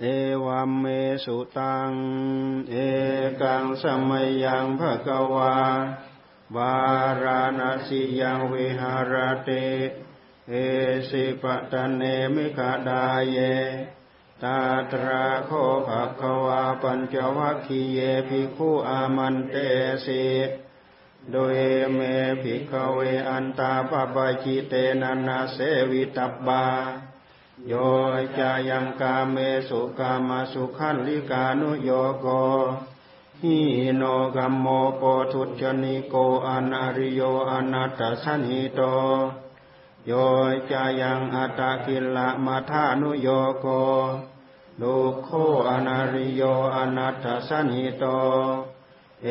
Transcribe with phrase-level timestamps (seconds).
[0.00, 0.04] เอ
[0.44, 0.84] วัมเม
[1.24, 1.92] สุตัง
[2.70, 2.76] เอ
[3.40, 5.54] กังสมัยยังภะคะวา
[6.56, 6.74] วา
[7.22, 9.12] ราณสียังวิหาร
[9.44, 9.50] เต
[10.50, 10.54] เอ
[11.08, 12.02] สิปะตะเน
[12.34, 13.38] มิกาดาเย
[14.42, 14.58] ตา
[14.92, 15.50] ตราโค
[15.86, 19.56] ภะคะวาปัญจวัคคีเยภิกขุอามันเต
[20.06, 20.26] สิ
[21.30, 21.56] โดย
[21.94, 22.00] เม
[22.42, 23.00] ภิกขะเว
[23.30, 25.58] อันตาปัพพะชิเตนะ นะ เส
[25.90, 26.64] วิตัพพา
[27.68, 27.74] โย
[28.38, 29.36] จายังกาเม
[29.68, 31.90] สุกามะสุขัลลิกานุโย
[32.20, 32.26] โค
[33.40, 33.58] หี
[33.96, 34.02] โน
[34.36, 34.66] คัมโม
[34.96, 35.02] โป
[35.32, 36.14] ถุชชะนิโก
[36.46, 38.80] อะนะริโย อะนัตถะสัญหิโต
[40.06, 40.12] โย
[40.70, 43.28] จายังอัตตะกิละมะถานุโย
[43.60, 45.28] โค ทุกโข
[45.70, 46.42] อะนะริโย
[46.76, 48.04] อะนัตถะสัญหิโต
[49.22, 49.28] เอ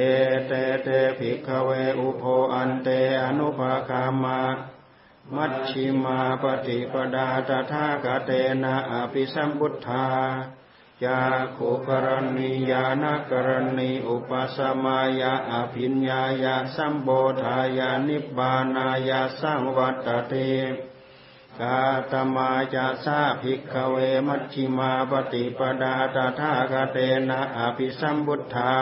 [0.48, 0.52] เต
[0.84, 2.88] เตภิกขเวอุโพอันเต
[3.24, 4.40] อนุภาคามา
[5.36, 8.32] มัชชิมาปฏิปดาตถาคเต
[8.64, 10.08] นะอภิสัมพุทธา
[11.06, 11.22] ยา
[11.56, 17.10] ขุกรณียานกรณีอุปสมายาอภิญญายาสัมโบ
[17.44, 20.34] ธายานิบานายาสังวัตเต
[21.60, 21.80] กา
[22.12, 26.98] ตมาจะสาภิกขเวมัชชิมาปฏิปดาตถาคเต
[27.30, 28.76] นะอภิสัมพุทธา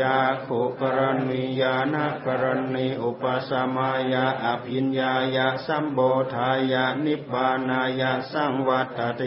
[0.00, 2.44] ยาขุกรณียานกร
[2.74, 5.98] ณีอุปสมายาอภิญญายาสัมโบ
[6.34, 9.22] ธายานิบานายาสังวัตเต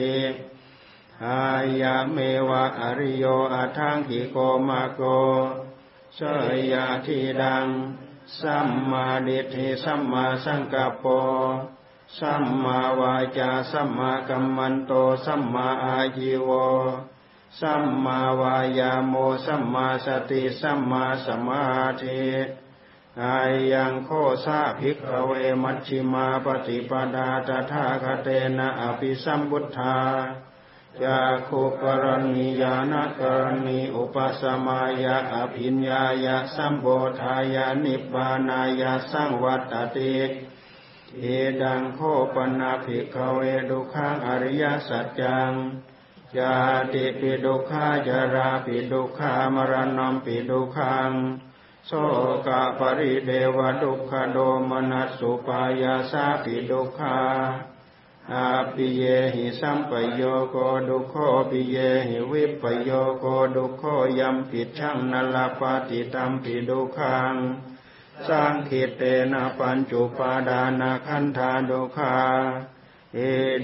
[1.25, 1.45] อา
[1.81, 2.17] ยาเม
[2.49, 4.37] วะอริโยอาทังกิโก
[4.67, 5.01] มาโก
[6.15, 6.19] เส
[6.73, 7.67] ยาทีดัง
[8.39, 11.05] สัมมาดิฏฐิสัมมาสังกัปโป
[12.19, 14.91] สัมมาวาจา สัมมากัมมันโต
[15.25, 16.49] สัมมาอาจิโว
[17.59, 19.13] สัมมาวายาโม
[19.45, 21.63] สัมมาสติสัมมาสมา
[22.03, 22.23] ธิ
[23.23, 23.39] อา
[23.73, 24.09] ยังโค
[24.45, 25.31] สาภิกขเว
[25.63, 29.97] มัชชิมาปฏิปดาตถาคเตนะอภิสัมพุทธา
[31.03, 36.87] จาคุกรณียานกรณีอุปสมายาอภิญญายาสัมโบ
[37.21, 40.15] ธายานิบานายาสังวัตติ
[41.17, 41.23] เอ
[41.61, 41.99] ดังโค
[42.33, 45.51] ปนาภิกขเวดุขังอริยสัจจัง
[46.37, 46.55] ยา
[46.93, 51.11] ติปิดุขาจาราปิดุขามรณะปิดุขัง
[51.87, 51.91] โส
[52.47, 54.37] กะปริเดวดุขโด
[54.69, 57.17] มนัสสุปายาสาปิดุขา
[58.33, 59.03] อาปิเย
[59.33, 61.15] หิสัมปโยโกดุโค
[61.49, 61.77] ปิเย
[62.07, 63.25] หิวิปโยโก
[63.55, 63.83] ดุโค
[64.19, 67.35] ยัมปิชังนลปาติตัมปิดุขัง
[68.27, 72.15] สร้างขิเตนะปัญจุปาดานาคันธาดุขา
[73.15, 73.19] เอ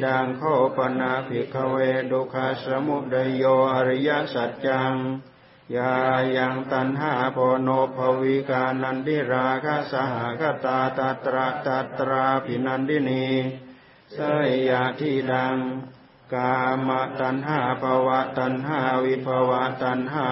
[0.05, 0.41] ดังโค
[0.77, 1.77] ปนาภิกขเว
[2.11, 3.43] ดุขาสมุดโย
[3.73, 4.93] อริยสัจจัง
[5.75, 5.93] ยา
[6.37, 11.67] ยังตันหาโพโนภวิกานันดิราคาสหคตาตตระต
[11.99, 13.27] ตราภินันดินี
[14.15, 14.17] ส
[14.69, 15.57] ยาที่ดัง
[16.33, 16.55] กา
[16.87, 20.29] มตันหาภวะตันหาวิภวะตันหา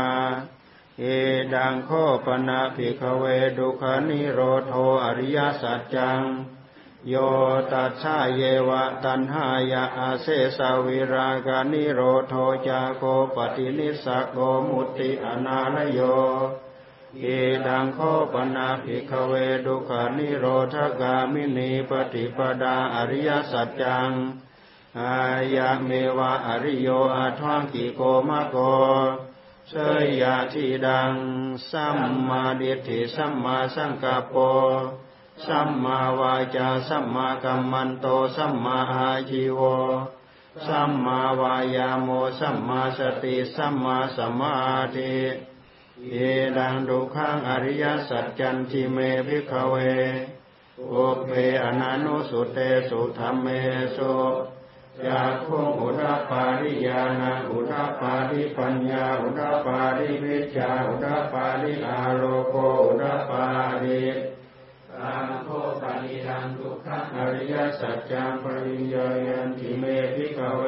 [1.00, 1.92] อิทังโข
[2.26, 3.26] ปะนะ ภิกขะเว
[3.58, 4.74] ทุกขะนิโรโธ
[5.04, 6.22] อะริยะสัจจัง
[7.10, 7.16] โย
[7.72, 10.28] ตัสสาเยวะตัณหายะ อะเส
[10.58, 12.34] สะวิราคะนิโรโธ
[12.68, 13.04] จาโค
[13.36, 18.00] ปะฏินิสสัคโค มุตติ อะนาละโย อิทังโข
[18.34, 19.34] ปะนะ ภิกขะเว
[19.66, 24.12] ทุกขะนิโรธะคามินี ปะฏิปะทา อะริยะสัจจัง
[25.00, 25.18] อะ
[25.56, 28.58] ยะเมวะอริโยอาทวังกิโกมะโก
[29.70, 29.74] เส
[30.04, 31.12] ยยาทีดัง
[31.70, 34.36] สัมมาดิฏฐิสัมมาสังกัปโป
[35.48, 39.62] สัมมาวาจาสัมมากัมมันโตสัมมาอาชีว
[40.68, 42.10] สัมมาวายาโม
[42.40, 44.54] สัมมาสติสัมมาสมา
[44.96, 45.16] ธิ
[46.12, 46.16] เอ
[46.58, 48.98] ดังดุขังอริยสัจจันทิเม
[49.28, 49.76] พิขเว
[50.90, 50.94] โอ
[51.26, 51.32] เพ
[51.64, 52.58] อะนะนุสสุเต
[52.90, 53.48] สุธัมเม
[53.96, 54.16] สุ
[55.06, 62.56] จักขุงอุทะปาทิ ญาณัง อุทะปาทิปัญญาอุทะปาทิวิชชาอุทะปาทิอาโลโก
[62.86, 63.44] อุทะปา
[63.84, 64.04] ทิ
[65.06, 65.50] ตังโข
[65.82, 68.96] ปะนิทังทุกขัง อะริยะสัจจัง ปะริญเญย
[69.28, 69.84] ยันติเม
[70.16, 70.64] ภิกขะเว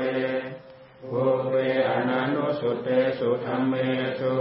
[1.07, 1.11] ปุพ
[1.49, 1.55] เพ
[1.89, 2.87] อะนะนุสสุเต
[3.19, 3.73] สุธัมเม
[4.19, 4.37] สุ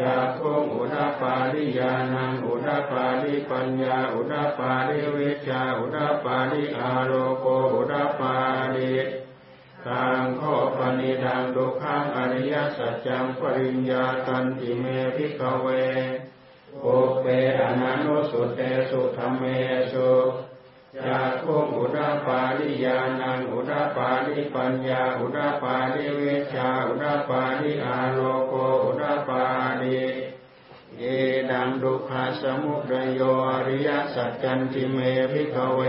[0.00, 8.34] จักขุงอุทะปาทิ ญาณังอุทะปาทิปัญญาอุทะปาทิวิชชาอุทะปาทิอาโลโกอุทะปา
[8.74, 8.94] ทิ
[9.86, 10.42] ตังโข
[10.76, 14.84] ปะนิทัง ทุกขัง อะริยะสัจจัง ปะริญญาตันติเม
[15.16, 15.68] ภิกขะเว ปุพเพ
[16.86, 18.60] อะนะนุสสุเต
[18.90, 19.42] สุธัมเม
[19.92, 20.12] สุ
[21.06, 26.20] จักขุง อุทะปาทิ ญาณังอุทะปาทิปัญญาอุทะปาทิ วิช
[26.52, 28.18] ชาอุทะปาทิอาโล
[28.48, 28.52] โก
[28.84, 29.42] อุทะปา
[29.80, 34.98] ทิ อิทัง ทุกขะสะมุทะโยอริยสัจจันติเม
[35.32, 35.80] พิกเว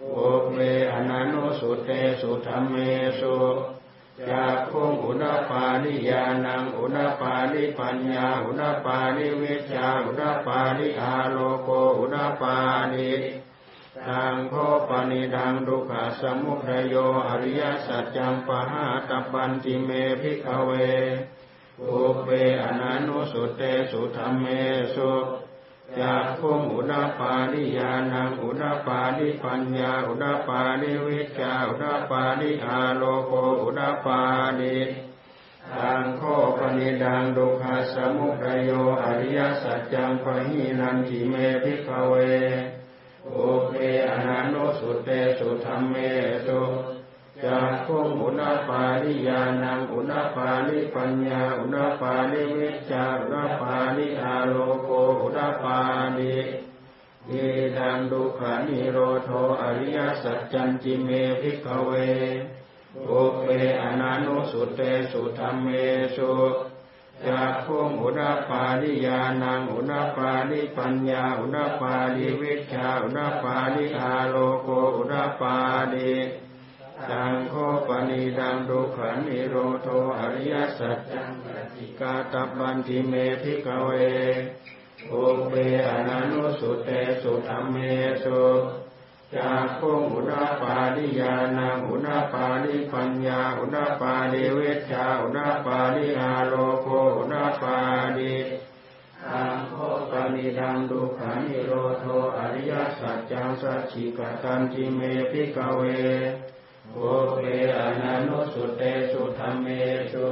[0.00, 0.18] โอ
[0.52, 0.58] เม
[0.92, 1.90] อนันุสุเต
[2.20, 2.76] สุธรรมเม
[3.20, 3.36] สุ
[4.30, 9.42] จากขุอุดาปาลิยานังอุดาปาลิปัญญาอุดาปาลิเว
[9.72, 12.56] ชาอุดาปาลิอาโลโกอุดาปา
[12.92, 13.12] ลิ
[14.06, 14.54] ทังโค
[14.88, 16.94] ปนิดังดุขาสมุทโย
[17.28, 19.90] อริยสัจจังปะหาตปันติเม
[20.20, 20.70] พิกเว
[21.82, 22.28] อุเป
[22.62, 24.46] อนันุสุเตสุธรรมเม
[24.94, 25.12] สุ
[26.00, 34.20] จากขุอุดาปาลิยานังอุดาปาลิปัญญา อุดาปาลิวิชาอุดาปาลิอาโลโกอุดาปา
[34.60, 34.76] ลิ
[35.74, 36.20] ทังโค
[36.58, 38.70] ปนิดังดุขาสมุทโย
[39.04, 42.14] อริยสัจจังปะหินันติเมพิกเว
[43.26, 43.30] โอ
[43.68, 43.72] เป
[44.08, 45.08] อนันโนสุเต
[45.38, 45.94] สุธรรมเม
[46.46, 46.60] สุ
[47.46, 54.90] จากขุอุณาปาลิยานังอุณาปาลิปัญญาอุณาปาลิวิจาอุณาปาลิอาโลโก
[55.22, 55.78] อุณาปา
[56.18, 56.36] ลิ
[57.28, 57.34] เย
[57.78, 59.30] ดังดุขานิโรโท
[59.62, 61.08] อริยสัจจันจิเม
[61.40, 61.92] พิกเว
[63.06, 63.42] โอเป
[63.82, 64.80] อนันโนสุเต
[65.10, 65.68] สุธรรมเม
[66.16, 66.34] สุ
[67.26, 75.56] จากขุอุณาปาลิยานังอุณาปาลิปัญญาอุณาปาลิวิชาอุณาปาลิอาโลโกอุณาปา
[75.94, 76.12] ลิ
[77.08, 77.54] สังโฆ
[77.88, 79.88] ปณิดังดุขันนิโรโท
[80.18, 81.30] อริยสัจจัง
[81.74, 83.12] ปิกาตบันติเม
[83.42, 83.90] พิกเว
[85.08, 85.12] โอ
[85.48, 85.52] เป
[85.86, 86.88] อนันโนสุเต
[87.22, 87.76] สุธรรมเม
[88.24, 88.42] สุ
[89.36, 94.60] จากขุอุณาปาลิยานังอุณาปาลิปัญญาอุณาปาลิเว
[94.90, 97.76] ชาอุณาปาลิอาโลโกอุณาปา
[98.18, 98.34] ลิ
[99.24, 99.74] สังโฆ
[100.10, 102.04] ปณิดังดุขันนิโรโท
[102.36, 105.00] อริยสัจจังสัจฉิกตันติเม
[105.30, 105.82] พิกเว
[106.94, 107.00] โอ
[107.34, 107.38] เป
[107.76, 109.66] อนันโนสุเตสุธรรมเม
[110.12, 110.30] สุ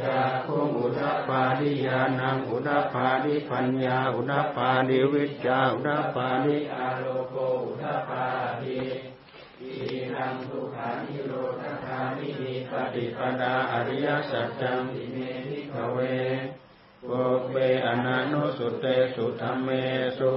[0.00, 7.34] จากขุอุดปาลิยานังอุดปาลิปัญญาอุดปาลิวิจาอุดปาลิอาโลโก
[7.64, 8.24] อุดาปา
[8.62, 8.78] ลิ
[9.60, 9.72] อี
[10.14, 15.98] นังทุขานิโรธคามินิปฏิปดาอริยสัจจังติเมนิขเว
[17.06, 17.10] โอ
[17.50, 17.54] เป
[17.86, 19.68] อนันโนสุเตสุธรรมเม
[20.18, 20.32] สุ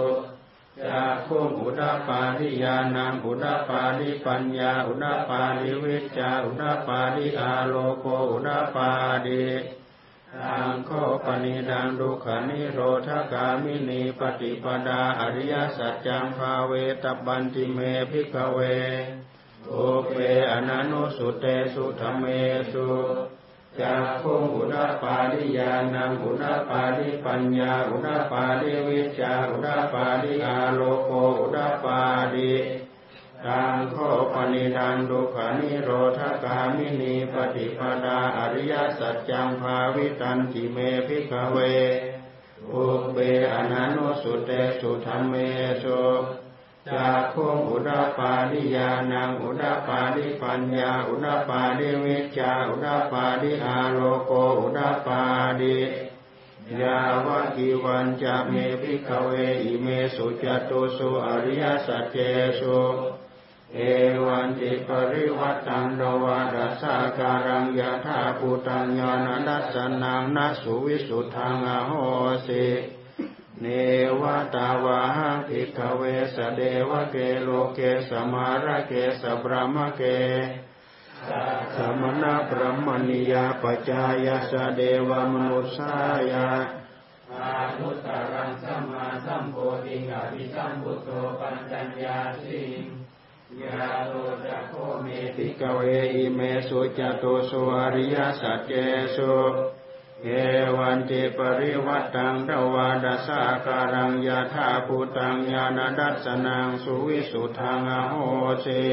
[0.81, 8.89] จากขุอุดาปาลิยานังอุดาปาลิปัญญาอุดาปาลิวิจาอุดาปาลิอาโลโกอุดาปา
[9.25, 9.45] ลิ
[10.41, 10.91] ทังโค
[11.25, 16.73] ปนิดังดุขานิโรธกามินีปฏิปดาอริยสัจจังภาเว
[17.03, 17.79] ตบันติเม
[18.11, 18.59] พิกเว
[19.67, 19.73] โอ
[20.09, 20.15] เป
[20.51, 22.25] อนันโนสุเตสุธรรมเม
[22.71, 22.89] สุ
[23.81, 31.99] จากขุอุดาปาลิยานังอุดาปาลิปัญญาอุดาปาลิวิจาอุดาปาลิอาโลโกอุดาปา
[32.33, 32.53] ลิ
[33.45, 33.95] ตังโค
[34.33, 40.77] ปนิดังดุขานิโรธกามินีปฏิปดาอริยสัจจังภาวิตันติเม
[41.07, 41.57] พิกเว
[42.71, 43.17] อุเบ
[43.51, 44.49] อนันโนสุเต
[44.79, 45.33] สุธรรมเม
[45.83, 46.01] สุ
[46.91, 55.21] จากขุอุดาปาลิยานังอุดาปาลิปัญญา อุดาปาลิวิจาอุดาปาลิอาโลโกอุดาปา
[55.59, 55.77] ลิ
[56.81, 59.31] ยาวะกิวันจะเมพิกเว
[59.63, 62.17] อิเมสุจตุสุอริยสัจเจ
[62.59, 62.79] สุ
[63.73, 63.79] เอ
[64.25, 69.11] วันติปริวัตังโนวาดัสาการังยะธาปุตัญญา
[69.47, 71.91] นัสสนังนัสสุวิสุทธังอโห
[72.47, 72.65] สิ
[73.61, 73.67] เน
[74.21, 74.23] ว
[74.55, 76.03] ตาวาหังภิกขเว
[76.35, 77.79] สเดวะเกโลเก
[78.09, 80.03] สมาระเกสบรมเก
[81.75, 85.95] สมณะพรหมนิยาปจายาสเดวมนุสา
[86.31, 86.49] ยา
[87.31, 89.55] อานุตตรังสัมมาสัมโพ
[89.85, 92.81] ธิงอภิสัมพุทโธปัญญญาสิง
[93.63, 94.13] ยาโล
[94.45, 95.07] จักโคเม
[95.37, 95.81] ติกเว
[96.15, 98.71] อิเมสุจตุสุอริยสัจเจ
[99.15, 99.33] สุ
[100.25, 100.29] เอ
[100.77, 108.15] วันติปริวัตตังดวาดสาการังยาธาภูตังญาณดัสนังสุวิสุทังอโห
[108.65, 108.85] สิ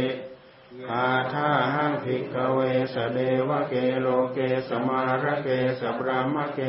[0.87, 2.59] คาถาหังภิกขเว
[2.95, 3.19] สเด
[3.49, 5.49] วเกโลเกสมาระเก
[5.81, 6.61] สบรมเก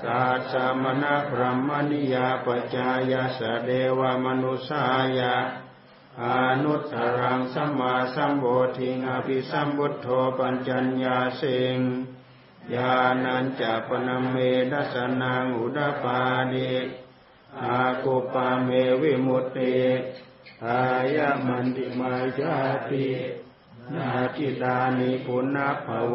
[0.00, 4.84] สัจสมณะพรหมนิยาปจายาสเดวมนุสา
[5.18, 5.34] ยา
[6.22, 6.24] อ
[6.62, 8.44] นุตตรังสัมมาสัมโพ
[8.76, 10.08] ธิงอภิสัมพุทโธ
[10.38, 11.80] ปัญจัญญาสิง
[12.72, 12.94] ญา
[13.24, 14.36] ณัญจะปนเม
[14.72, 16.20] ดัสนังอุดาปา
[16.52, 16.70] นิ
[17.62, 18.68] อากุปาเม
[19.00, 19.76] วิมุตติ
[20.66, 20.82] อา
[21.16, 22.56] ยะมันติมาจา
[22.90, 23.06] ติ
[23.94, 26.14] นาจิตานิปุณณภโว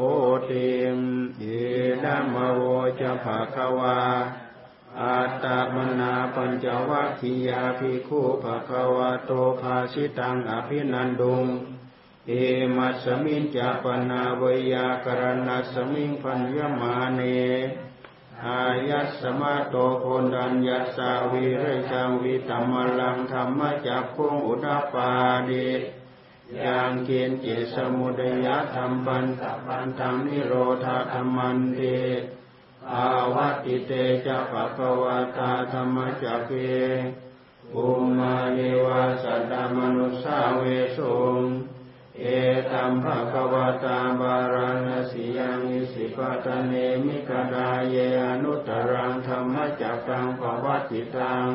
[0.49, 0.97] ติม
[1.39, 1.43] เย
[2.03, 2.61] นะมโว
[2.99, 3.99] จะภะคะวา
[5.01, 11.45] อัตตมนาปัญจวัคคียาภิกขุภะคะวะโตภาสิตังอภินันดุง
[12.27, 12.31] เอ
[12.77, 17.21] มัสมิงจะปนาเวยากรณัสมิงพัญญมาเน
[18.45, 25.09] อายัสมาโตโคนดัญยัสาวิเรชังวิตัมมลังธรรมจักพุงอุดาปา
[25.49, 25.69] ดิ
[26.63, 31.79] ยังเกียนเจสมุดยะธรรมปันตปันธรรมนิโรธาธรรมันเต
[32.91, 33.91] อาวัติเต
[34.25, 36.51] จะภะคะวะตาธรรมจักเก
[37.71, 37.85] ภู
[38.17, 40.63] มาเนวาสัตตมนุสาเว
[40.97, 41.39] สุง
[42.21, 42.27] เอ
[42.71, 46.73] ตัมภะคะวะตาบาราณสียังอิสิปะตะเน
[47.05, 51.47] มิกดาเยอนุตรังธรรมจักกังปวัตติตัง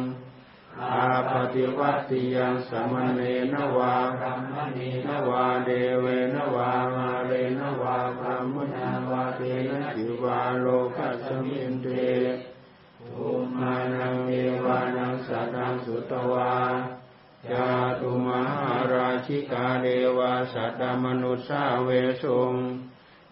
[0.92, 3.20] อาปฏิวัติยังสมณเณ
[3.52, 9.40] นวาธรรมณีนวาเดเวนวามาเรนวาพรหมนาวาเท
[9.70, 10.66] นะจิวาโล
[10.96, 11.88] กัสมินเต
[13.08, 13.26] ภู
[13.58, 14.32] มานังเอ
[14.64, 16.52] วานังสัตังสุตวา
[17.50, 17.68] จา
[18.00, 19.86] ตุมหาราชิกาเด
[20.18, 21.90] วาสัตตมนุสาเว
[22.22, 22.54] สุง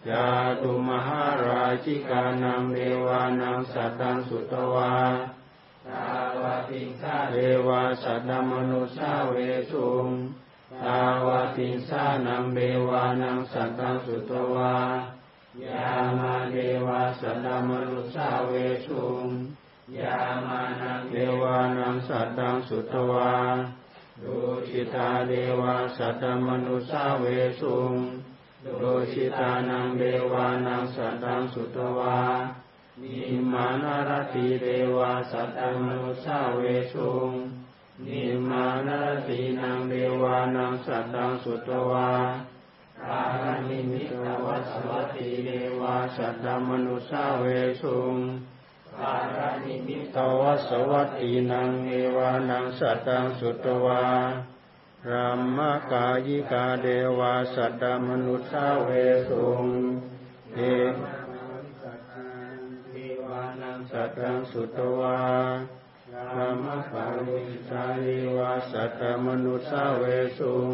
[0.09, 0.25] จา
[0.61, 4.95] ตุมหาราชิกานังเดวานังสัตตังสุตวา
[5.87, 6.05] ตา
[6.41, 9.35] วติงสาเดวาสัตตมนุสาเว
[9.71, 10.07] สุง
[10.83, 11.27] ตาว
[11.57, 14.75] ติงสานังเดวานังสัตตังสุตวา
[15.65, 18.53] ยามาเดวาสัตตมนุสาเว
[18.87, 19.25] สุง
[19.99, 23.33] ยามานังเดวานังสัตตังสุตวา
[24.23, 27.25] ดุชิตาเดวาสัตมนุสาเว
[27.61, 27.93] สุง
[28.81, 32.19] ดุชิตานังเดวานังสัตตังสุตวา
[33.01, 33.17] นิ
[33.51, 36.61] มานารติเดวาสัตตมนุสาเว
[36.93, 37.29] สุง
[38.05, 42.09] นิมานารตินังเดวานังสัตตังสุตวา
[43.07, 44.11] ปารานิมิต
[44.45, 45.49] วัสวัตติเด
[45.79, 47.45] วาสัตตมนุสาเว
[47.81, 48.15] สุง
[48.99, 54.05] ปารานิมิตวสวัตตินังเอวานังสัตตังสุตวา
[55.09, 55.59] รัมม
[55.91, 56.87] กายิกาเด
[57.19, 58.89] วาสัตตมนุสาเว
[59.29, 59.65] สุง
[60.55, 60.59] เอ
[63.91, 65.19] สัตตังสุตวา
[66.13, 70.03] รรมปาริสาลิวาสัตตมนุสาเว
[70.39, 70.71] สุง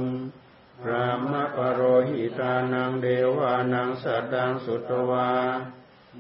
[0.90, 3.08] ระมะปโรหิตานังเด
[3.38, 5.30] วานังสัตตังสุตวา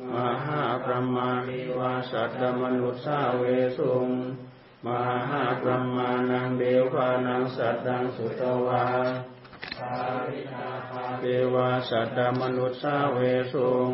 [0.07, 0.15] ม
[0.45, 3.43] หาพระมาลิวาสัตตมนุษสาเว
[3.77, 4.09] สุง
[4.85, 4.87] ม
[5.29, 6.63] หาพระมานังเด
[6.93, 8.85] วานังสัตตังสุตวา
[9.79, 9.95] ปา
[10.27, 13.19] ริตาภาเดวาสัตตมนุษสาเว
[13.53, 13.91] สุง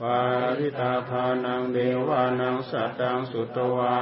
[0.00, 0.18] ปา
[0.58, 3.98] ริตาภานังเดวานังสัตตังสุตวา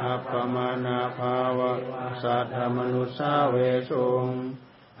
[0.00, 1.72] อัปปมานาภาวะ
[2.22, 3.56] สัตตมนุสาเว
[3.90, 4.26] สุง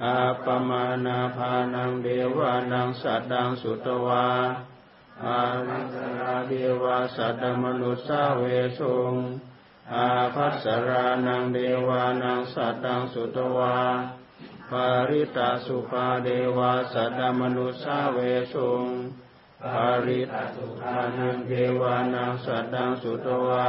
[0.04, 4.26] อัปปมานาภานังเดวานังสัตตังสุตวา
[5.22, 6.52] อานัสราเด
[6.82, 8.42] วาสัตมนุสาเว
[8.78, 9.14] สุง
[9.94, 13.76] อาภัสรานังเดวานังสัตตังสุตวา
[14.70, 18.18] ปาริตาสุภาเดวาสัตมนุสาเว
[18.54, 18.86] สุง
[19.62, 23.68] ปาริตาสุภานังเดวานังสัตตังสุตวา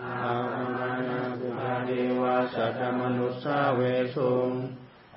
[0.00, 0.34] อา
[0.76, 3.80] มานังสุภาเดวาสัตตมนุสาเว
[4.16, 4.50] สุง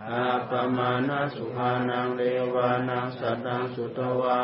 [0.10, 2.24] อาปมาณสุภานังเด
[2.56, 4.42] วานังสัตตังสุตวา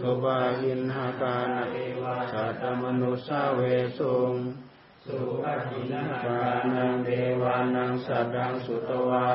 [0.00, 3.60] สุบาหินหากาณเอวาสัตมนุสาเว
[3.98, 4.32] สุง
[5.06, 6.42] สุบาหินหากา
[6.74, 7.10] นังเด
[7.42, 9.28] วานังสัตตังสุตวา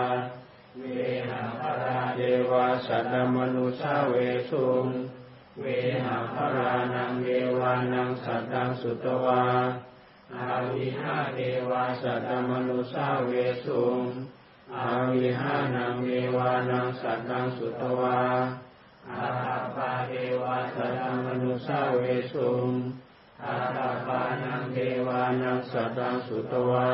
[0.79, 0.83] เว
[1.29, 4.15] หาภราเดวาสัตมนุสาเว
[4.51, 4.85] สุง
[5.59, 5.65] เว
[6.05, 9.43] หาภรานังเดวานังสัตตังสุตวา
[10.35, 11.39] อาวิหาเด
[11.69, 13.31] วาสัตมนุสาเว
[13.65, 13.99] สุง
[14.75, 18.19] อาวิหานังเดวานังสัตตังสุตวา
[19.11, 22.67] อาตาปาเดวาสัตตมนุสาเวสุง
[23.43, 26.91] อาตาปานังเดวานังสัตตังสุตวา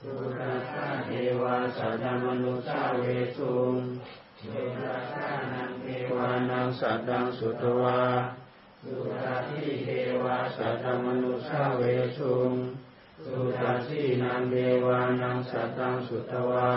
[0.00, 1.12] สุรัสสะเด
[1.42, 3.04] วาสัตตมนุสาเว
[3.36, 3.74] สุง
[4.42, 8.00] สุรัสสะนังเดวานังสัตตังสุตวา
[8.82, 9.90] สุรัติเด
[10.22, 11.82] วาสัตตมนุสาเว
[12.18, 12.50] สุง
[13.24, 16.72] สุตัสสีนังเดวานังสัตตังสุตวา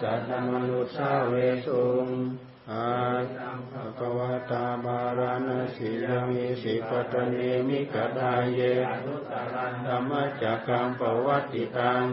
[0.00, 1.34] สัตตมนุสาเว
[1.66, 2.06] สุง
[2.70, 2.86] อา
[3.38, 7.36] ตังภะคะวะตาบาราณสียังอิสิปตเน
[7.68, 8.58] มิกดาเย
[8.90, 10.10] อนุตรันธรรม
[10.42, 12.04] จักกังปวัตติตัง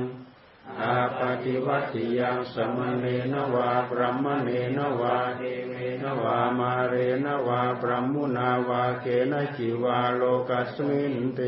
[0.81, 5.73] อาปฏิวัติยังสมณเณนวาพรหมเณนวาเดเว
[6.03, 11.39] นวามาเรนวาพรหมุนาวาเกนจิวาโลกัสมินเต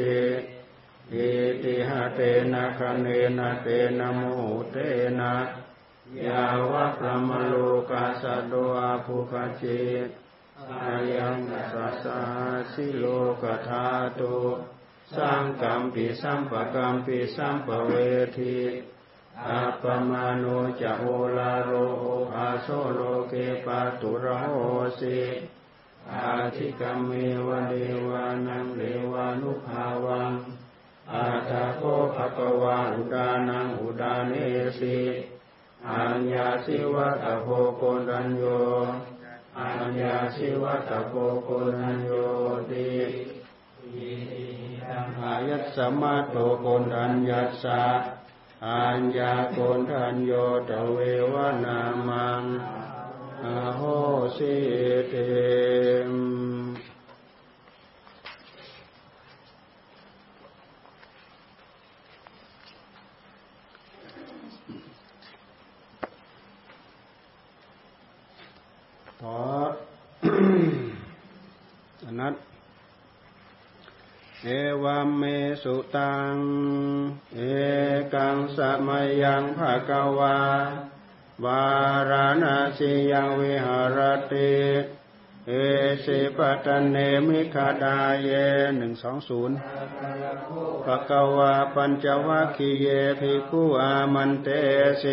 [1.13, 1.29] อิ
[1.63, 2.19] ติหะเต
[2.53, 3.67] นะคะเนนะเต
[3.99, 4.21] นะโม
[4.71, 4.77] เต
[5.19, 5.33] นะ
[6.25, 7.53] ยาวะพระมโล
[7.91, 10.07] กาสะโดอาภุคจิต
[10.69, 11.37] อายัง
[11.71, 12.21] สัสสะ
[12.73, 13.05] สิโล
[13.41, 13.87] กธา
[14.19, 14.37] ตุ
[15.15, 17.91] สังกัมปิสัมปะกัมปิสัมปเว
[18.37, 18.57] ที
[19.47, 20.45] อาปมาโน
[20.81, 21.03] จะโอ
[21.37, 21.71] ลาโร
[22.35, 22.99] อาโซโล
[23.29, 23.33] เก
[23.65, 24.45] ปาตุระโห
[24.99, 25.19] สิ
[26.11, 27.11] อาทิกรรมเม
[27.47, 27.73] วะเด
[28.07, 30.33] วานังเดวานุภาวัง
[31.13, 31.83] อาตาโก
[32.15, 34.33] ภะกวาอุดานังอุดาเน
[34.79, 34.99] สิ
[35.89, 38.43] อัญญาสิวะตโพโกนัญโย
[39.59, 41.13] อัญญาสิวะตโพ
[41.43, 42.11] โกนัญโย
[42.69, 42.89] ติ
[45.19, 47.83] อายัสสมาโตโกนัญญัสสะ
[48.67, 49.57] อัญญาโก
[49.89, 50.31] นัญโย
[50.69, 50.97] ตเว
[51.33, 52.43] วนามัง
[53.43, 53.81] อโห
[54.37, 54.55] สิ
[55.09, 55.13] เต
[56.09, 56.11] ม
[69.25, 69.39] ขอ
[72.05, 72.33] อนัต
[74.45, 74.49] เอ
[74.83, 75.23] วัมเม
[75.63, 76.35] สุตัง
[77.35, 77.39] เอ
[78.13, 80.37] กังสมัยยังภะกวา
[81.43, 81.63] วา
[82.11, 82.43] ราณ
[82.77, 83.99] สียังวิหาร
[84.33, 84.53] ติ
[85.47, 85.51] เอ
[86.05, 88.29] สิปัตเนมิคาดาเย
[88.77, 89.57] หนึ่งสองศูนย์
[90.85, 92.87] ภะกวาปัญจวัคคีเย
[93.19, 94.47] ภิกขุอามันเต
[94.99, 95.05] เส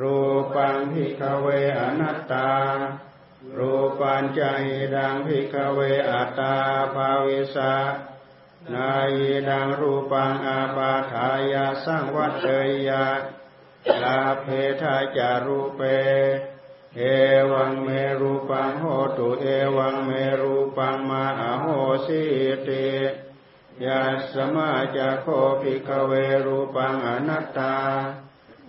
[0.00, 0.16] รู
[0.54, 1.46] ปังพิกเว
[1.78, 2.50] อนัตตา
[3.56, 6.54] รูปัญจหิดังพิกเวอัตตา
[6.94, 7.72] ภาวิสา
[8.74, 9.10] นาย
[9.48, 12.46] ดังรูปังอาปาทายาสร้างวัดเต
[12.88, 13.06] ยะ
[14.02, 14.46] ลาเพ
[14.82, 15.82] ทาจารูเป
[16.96, 17.02] เอ
[17.52, 17.88] วังเม
[18.20, 18.84] รูปังโห
[19.18, 21.66] ตุเอวังเมรูปังมาอโห
[22.06, 22.22] สิ
[22.68, 22.90] ติ
[23.84, 24.02] ยั
[24.32, 25.26] สมาจะโค
[25.60, 26.12] ภิกเว
[26.46, 27.76] รูปังอนัตตา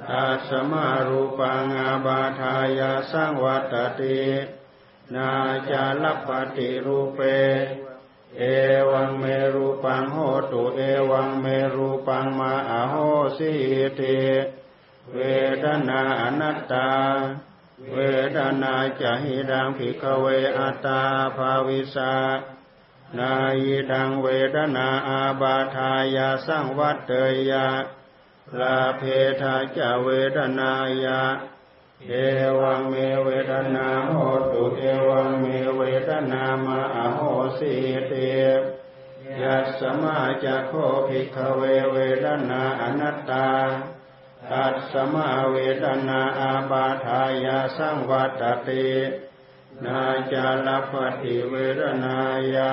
[0.09, 4.21] ตัสมารูปังอาบาทายาสร้างวัตติ
[5.15, 5.29] นา
[5.69, 7.21] จาลปฏิรูเป
[8.37, 8.41] เอ
[8.91, 9.25] วังเม
[13.37, 13.53] สิ
[13.99, 14.19] ติ
[15.13, 15.19] เว
[15.63, 16.89] ทนาอนัตตา
[17.93, 17.99] เว
[18.37, 20.27] ทนาจะหิดังภิกเว
[20.59, 21.01] อัตตา
[21.37, 22.13] ภาวิสา
[23.19, 23.55] นาย
[23.91, 27.11] ดังเวทนาอาบาทายาสร้างวัดเต
[27.51, 27.67] ยะ
[28.59, 29.01] ลาเพ
[29.41, 31.21] ทาจะเวทนายะ
[32.07, 32.11] เอ
[32.61, 34.13] วังเมเวทนาโห
[34.51, 35.45] ตุเอวังเม
[35.77, 37.21] เวทนามาอโห
[37.57, 37.73] สิ
[38.07, 38.13] เต
[39.41, 40.73] ยัสมาจะโค
[41.07, 43.49] ภิกขเวเวทนาอนัตตา
[44.51, 48.89] ตัสสมาเวทนาอาบาทายาสังวัตติ
[49.85, 52.17] นาจาลปฏิเวทนา
[52.55, 52.71] ยะ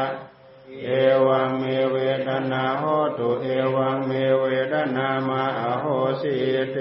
[0.84, 0.88] เอ
[1.26, 2.84] วังเมเวทนาโห
[3.18, 5.86] ตุเอวังเมเวทนามาอโห
[6.22, 6.34] สิ
[6.72, 6.78] เต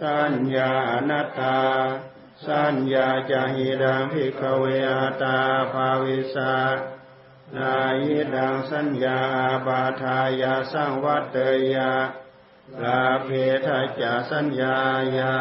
[0.00, 1.58] สัญญาอนัตตา
[2.46, 5.38] สัญญาจาหิดังภิกขเวอาตา
[5.72, 6.54] ภาวิสา
[7.56, 9.20] นายิดังสัญญา
[9.66, 11.36] บาทายาสังวัตเต
[11.74, 11.92] ยะ
[12.82, 13.28] ลาเพ
[13.66, 14.76] ทะจาสัญญา
[15.18, 15.34] ยะ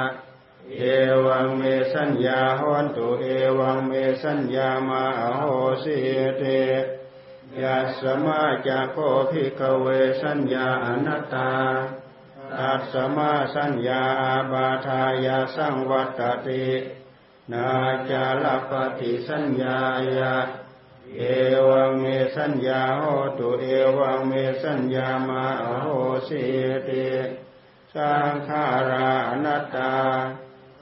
[0.77, 0.81] เอ
[1.25, 3.25] วังเมสัญญาหอนตุเอ
[3.59, 3.91] วังเม
[4.23, 5.03] สัญญามา
[5.47, 5.51] โห
[5.83, 5.97] สิ
[6.37, 6.43] เต
[7.61, 8.97] ยัสมาจะโค
[9.29, 9.87] ภิกเว
[10.21, 11.51] สัญญาอนัตตา
[12.59, 14.03] ตัสสมาสัญญา
[14.51, 16.67] บาทายาสังวัตติ
[17.51, 17.67] นา
[18.09, 19.77] จาลปฏิสัญญา
[20.17, 20.35] ยะ
[21.17, 21.21] เอ
[21.69, 23.03] วังเมสัญญาโห
[23.37, 23.65] ตุเอ
[23.97, 25.87] วังเมสัญญามาอโห
[26.27, 26.43] สิ
[26.87, 27.07] ติ
[27.95, 29.95] สังขาราอนัตตา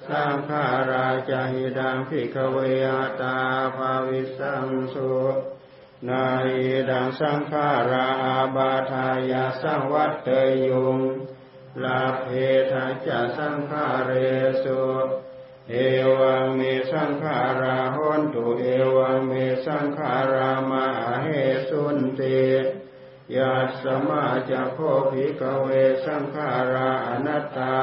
[0.07, 3.37] สังขาราจาหิดังภิกเวอาตา
[3.75, 5.11] ภาวิสังสุ
[6.09, 6.49] นาย
[6.89, 10.27] ดังสังขาราอาบาทายาสังวัตเต
[10.67, 10.99] ยุง
[11.83, 12.25] ลาเพ
[12.71, 14.11] ทาจะสังขาเร
[14.63, 14.81] สุ
[15.69, 15.73] เอ
[16.19, 19.33] วังเมสังขาราหนตุเอวังเม
[19.65, 20.85] สังขารามา
[21.23, 21.27] เห
[21.69, 22.21] สุนเต
[23.35, 24.77] ยัสสมาจะโค
[25.11, 25.67] ภิกเว
[26.05, 27.77] สังขาราอนัตตา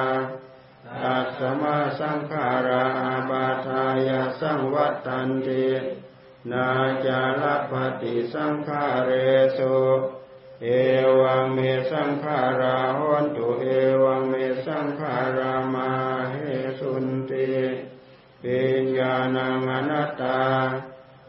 [1.03, 5.67] ตัสสมาสังขาราอาบาทายาสังวัตตันติ
[6.51, 6.69] นา
[7.05, 9.11] จาลปฏิสังขาเร
[9.59, 9.77] สุ
[10.63, 10.67] เอ
[11.21, 11.59] วังเม
[11.91, 13.67] สังขาราหนตุเอ
[14.03, 14.35] วังเม
[14.67, 15.91] สังขารามา
[17.05, 17.49] นติ
[18.43, 20.41] ปิญญาณังอนัตตา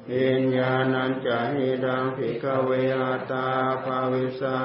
[0.08, 3.48] ปิญญาณัญจะหิดังภิกเวอาตา
[3.84, 4.60] ภาวิสา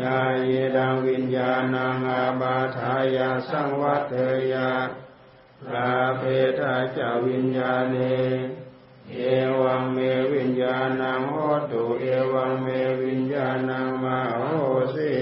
[0.00, 4.16] ญาเยดังวิญญาณังอาบาทายาสังวัตเท
[4.52, 4.70] ยะ
[5.72, 6.22] ลาเพ
[6.58, 7.96] ทาจะวิญญาเน
[9.10, 9.18] เอ
[9.62, 9.98] วังเม
[10.34, 11.34] วิญญาณังโห
[11.70, 12.68] ตุเอวังเม
[13.02, 14.42] วิญญาณังมาโห
[14.94, 15.12] สี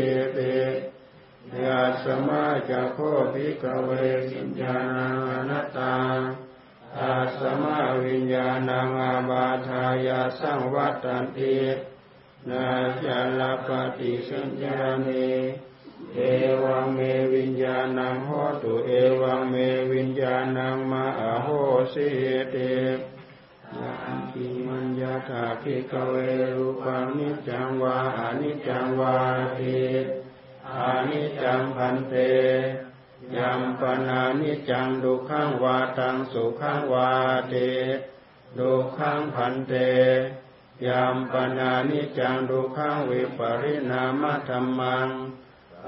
[2.04, 2.98] สมาจะโค
[3.34, 3.90] ภิกเว
[4.30, 5.94] วิญญาณังอนัตตา
[6.96, 11.56] ตัสมาวิญญาณังอาบาทายาสังวัตตันติ
[12.48, 12.66] นา
[13.04, 15.30] จาลปฏิสัญญาณิ
[16.14, 16.18] เอ
[16.62, 16.98] วังเม
[17.34, 18.30] วิญญาณังโห
[18.62, 18.90] ตุเอ
[19.22, 19.54] วังเม
[19.92, 21.04] วิญญาณังมา
[21.42, 21.48] โห
[21.92, 22.08] สิ
[22.50, 22.56] เต
[23.78, 26.14] ยันติมัญญาถาภิกเว
[26.54, 29.16] รูปังนิจจังวาอนิจจังวา
[29.58, 30.19] ทิ
[30.76, 32.14] อานิจจังพันเต
[33.36, 37.10] ยัมปนานิจจังดุขังวาตังสุขังวา
[37.48, 37.54] เต
[38.58, 39.74] ดุขังพันเต
[40.86, 45.08] ยัมปนานิจจังดุขังวิปริณามะธรรมัง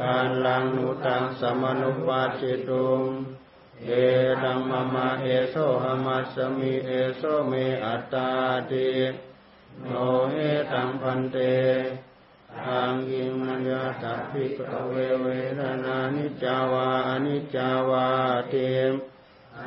[0.01, 3.03] กาลังนุตังสมนุปาจิตุง
[3.87, 3.91] เอ
[4.43, 7.53] ตังมะมะเอโสหมัสสมิเอโสเม
[7.85, 8.29] อัตตา
[8.71, 8.89] ติ
[9.87, 9.93] โน
[10.33, 10.39] เอ
[10.73, 11.37] ตังพันเต
[12.61, 14.61] ทางกิมัญญาตภิก
[14.91, 15.29] เวเว
[15.61, 18.07] ทนานิจาวาอนิจาวา
[18.51, 18.55] เต
[18.91, 18.93] ม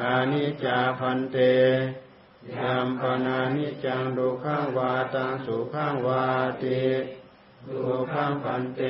[0.02, 1.38] อานิจาพันเต
[2.56, 6.24] ยามปนานิจังดุขังวาตังสุขังวา
[6.60, 6.66] เต
[7.70, 8.82] ดุขังพันเต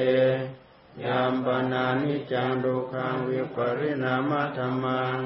[1.03, 5.19] ยามปนานิจังดุขังวิปริณามะธรรมัง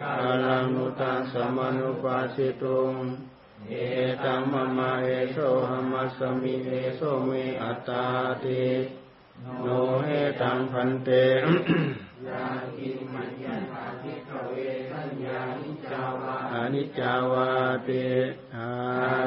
[0.00, 2.92] กาลังนุตังสมนุปัสสิตุง
[3.70, 3.74] เอ
[4.24, 5.36] ตังมะมะเอโส
[5.70, 7.30] หมัสสมิเอโสเม
[7.62, 8.04] อัตตา
[8.44, 8.64] ติ
[9.62, 9.66] โน
[10.04, 10.08] เฮ
[10.40, 11.10] ตังพันเต
[12.28, 12.44] ยา
[12.76, 14.54] กิมัญญาาทิกเว
[14.90, 17.50] สัญญานิจาวาอนิจาวา
[17.88, 18.06] ติ
[18.56, 18.68] อา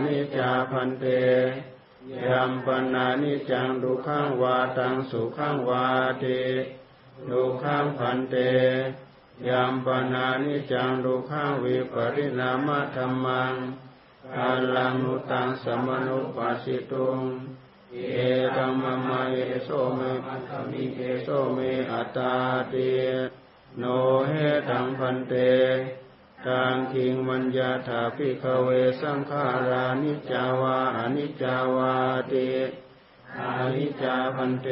[0.05, 1.05] นิจจาพันเต
[2.27, 5.85] ยัมปนานิจังดุขังวาตังสุขังวา
[6.23, 6.41] ติ
[7.29, 8.35] ดุขังพันเต
[9.47, 13.53] ยัมปนานิจังดุขังวิปริณามะธรรมัง
[14.35, 17.19] กาลังุตังสมนุปัสสิตุง
[17.93, 17.97] เอ
[18.55, 21.59] ตัมมะมะเอโสเมอัตมิเอโสเม
[21.91, 22.33] อัตตา
[22.71, 22.91] ติ
[23.77, 23.83] โน
[24.27, 24.31] เฮ
[24.69, 25.33] ตังพันเต
[26.47, 28.69] ตังคิงมัญญาถาภิกเว
[29.01, 31.93] สังขารานิจาวาอนิจาวา
[32.31, 32.49] ติ
[33.39, 34.69] อานิจาพันเต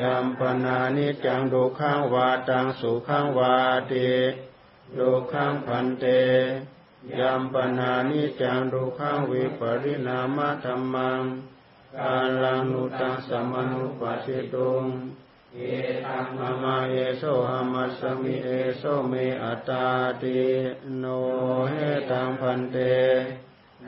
[0.00, 3.54] ยัมปนานิจังดุขังวาตังสุขังวา
[3.92, 4.08] ติ
[4.98, 6.06] ดุขังพันเต
[7.18, 11.20] ยัมปนานิจังดุขังวิปริณามะธรรมัง
[11.96, 14.84] กาลังนุตังสมนุปัสสิตุง
[15.54, 15.58] เอ
[16.06, 19.12] ตังมะมะเอโสหมัสสมิเอโสเม
[19.42, 19.86] อัตตา
[20.22, 20.40] ติ
[20.98, 21.04] โน
[21.70, 21.74] เฮ
[22.10, 22.76] ตังพันเต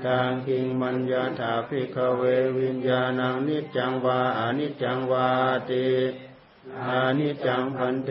[0.05, 2.23] ตังกิงมัญญาถาภิกเว
[2.59, 5.29] วิญญาณังนิจังวาอนิจังวา
[5.71, 5.89] ติ
[6.87, 8.11] อานิจังพันเต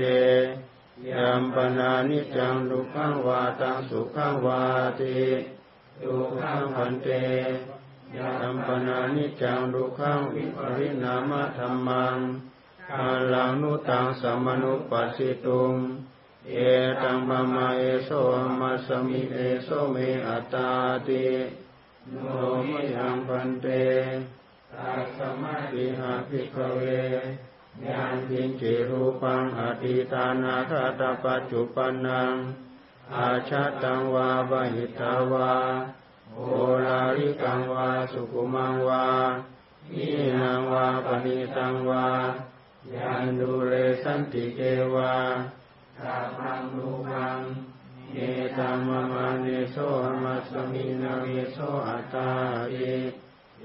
[1.12, 4.62] ยัมปนานิจังดุขังวาตังสุขังวา
[5.00, 5.18] ติ
[6.02, 7.08] ดุขังพันเต
[8.18, 12.18] ยัมปนานิจังดุขังวิปริณามะธรรมัง
[12.90, 15.76] กาลังนุตังสมนุปัสสิตุง
[16.52, 16.56] เอ
[17.04, 18.10] ตังปะมาเอโส
[18.60, 19.96] มัสสมิเอโสเม
[20.28, 20.70] อัตตา
[21.08, 21.26] ติ
[22.12, 22.16] โน
[22.70, 23.68] มิยังพันเต
[24.74, 26.82] ตัสมาติหาภิกขเว
[27.84, 32.34] ญาณทิงจิรูปังอติตานาคตาปัจจุปันนัง
[33.16, 35.52] อาชาตังวาบหิตาวา
[36.34, 36.40] โอ
[36.86, 39.08] ลาริกังวาสุกุมังวา
[39.94, 40.08] อิ
[40.40, 42.08] นังวาปณิตังวา
[42.94, 44.60] ยันดูเรสันติเก
[44.96, 45.14] วา
[46.00, 47.40] ตาพังรูปัง
[48.14, 48.18] เอ
[48.58, 49.76] ตัมมะมาเนโส
[50.24, 51.58] มัสสมินาเนโส
[51.88, 52.30] อัตตา
[52.72, 52.76] เอ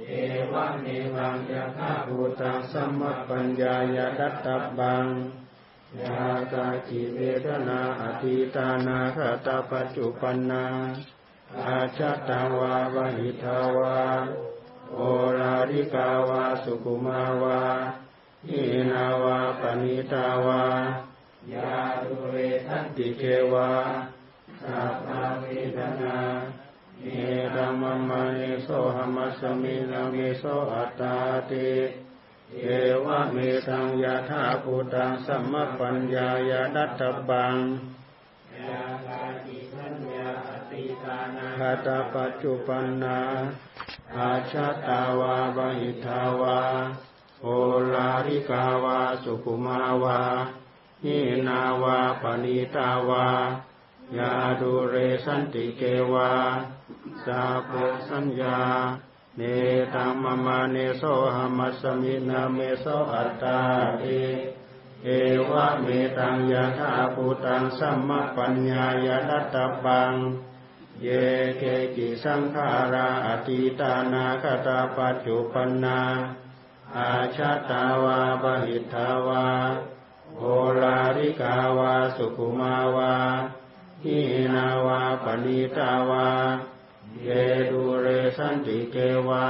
[0.06, 0.12] เอ
[0.52, 4.46] วะเนวังยะธาภูตังสัมมปัญญายาดัตต
[4.78, 5.06] บัง
[6.00, 10.64] ยากาจิเวทนาอธิตานาคตาปัจจุปันนา
[11.66, 14.00] อาชัตาวาวหิทาวา
[14.94, 14.98] โอ
[15.38, 17.60] ราริกาวาสุกุมาวา
[18.48, 18.60] อิ
[18.90, 20.64] นาวาปณิตาวา
[21.54, 22.36] ยาดุเร
[22.66, 23.70] ทันติเกวา
[24.62, 25.44] สัพพะเว
[25.76, 26.16] ทนา
[27.04, 27.08] เอ
[27.56, 31.14] ตัมมะมะเนโสหมัสมินาเมโสอัตตา
[31.50, 31.70] ติ
[32.60, 32.66] เอ
[33.04, 33.36] วะเม
[33.68, 37.56] ตังยะธาภูตังสัมมปัญญายาดัตตบัง
[38.58, 43.20] ยาคาติทัญญาอติตานาคตาปัจจุปันนา
[44.16, 46.58] อาชาตาวาบหิทาวา
[47.42, 47.46] โอ
[47.94, 50.20] ลาริกาวาสุขุมาวา
[51.04, 53.26] หินาวาปณิตาวา
[54.18, 56.32] ยาดูเรสันติเกวา
[57.24, 57.70] สาโพ
[58.08, 58.60] สัญญา
[59.36, 59.42] เน
[59.94, 61.02] ตัมมะมาเนโส
[61.36, 63.60] หมัสสมินาเมโสอัตตา
[64.00, 64.06] เอ
[65.04, 65.08] เอ
[65.50, 65.86] วะเม
[66.18, 70.12] ตังยะธาภูตังสัมมปัญญายาดัตตบัง
[71.02, 71.08] เย
[71.58, 71.62] เก
[71.96, 76.00] กิสังขาราอติตานาคตาปัจจุปันนา
[76.96, 79.46] อาชาตาวาบหิทาวา
[80.36, 80.42] โอโอ
[80.82, 83.14] ลาริกาวาสุขุมาวา
[84.04, 84.20] หิ
[84.54, 86.28] นาวาปณิตาวา
[87.24, 87.28] เย
[87.70, 88.96] ดูเรสันติเก
[89.28, 89.48] วา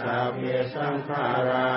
[0.00, 0.42] สัพเพ
[0.74, 1.70] สังขารา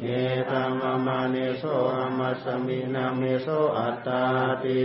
[0.00, 0.06] เน
[0.50, 1.64] ตัมมาเนโส
[1.96, 4.24] อมัสมินาเมโสอัตตา
[4.64, 4.84] ติ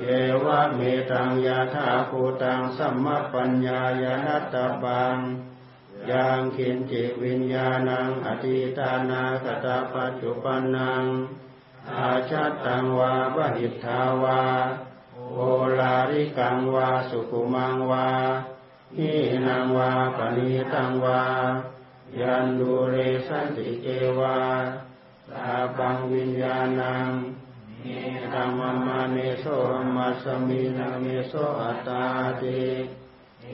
[0.00, 0.06] เย
[0.44, 5.16] วะเมตังยาธาภูตังสัมมปัญญายานัตตบัง
[6.10, 11.04] ยังขินจิวิญญาณังอธิตานาคตาปัจจุปันนัง
[11.96, 14.42] อาชัตตังวาบหิทธาวา
[15.36, 15.40] โอ
[15.80, 18.08] ลาริกังวาสุขุมังวา
[18.96, 19.12] หิ
[19.46, 21.22] นังวาปณิตังวา
[22.20, 23.86] ยันดูเรสันติเก
[24.18, 24.38] วา
[25.30, 27.08] ตาปังวิญญาณัง
[27.82, 27.88] เน
[28.32, 28.50] ตัม
[28.86, 29.44] มาเนโส
[29.94, 32.04] มัสมินาเมโสอัตตา
[32.40, 32.62] ติ
[33.42, 33.48] เอ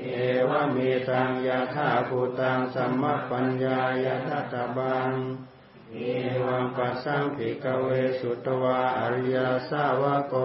[0.49, 0.77] วะเม
[1.09, 5.11] ตังยาธาภูตังสัมมปัญญายาทัตบัง
[5.93, 5.97] เอ
[6.45, 7.88] วังปัสสังภิกเว
[8.19, 9.37] สุตวาอริย
[9.69, 10.37] สาวโก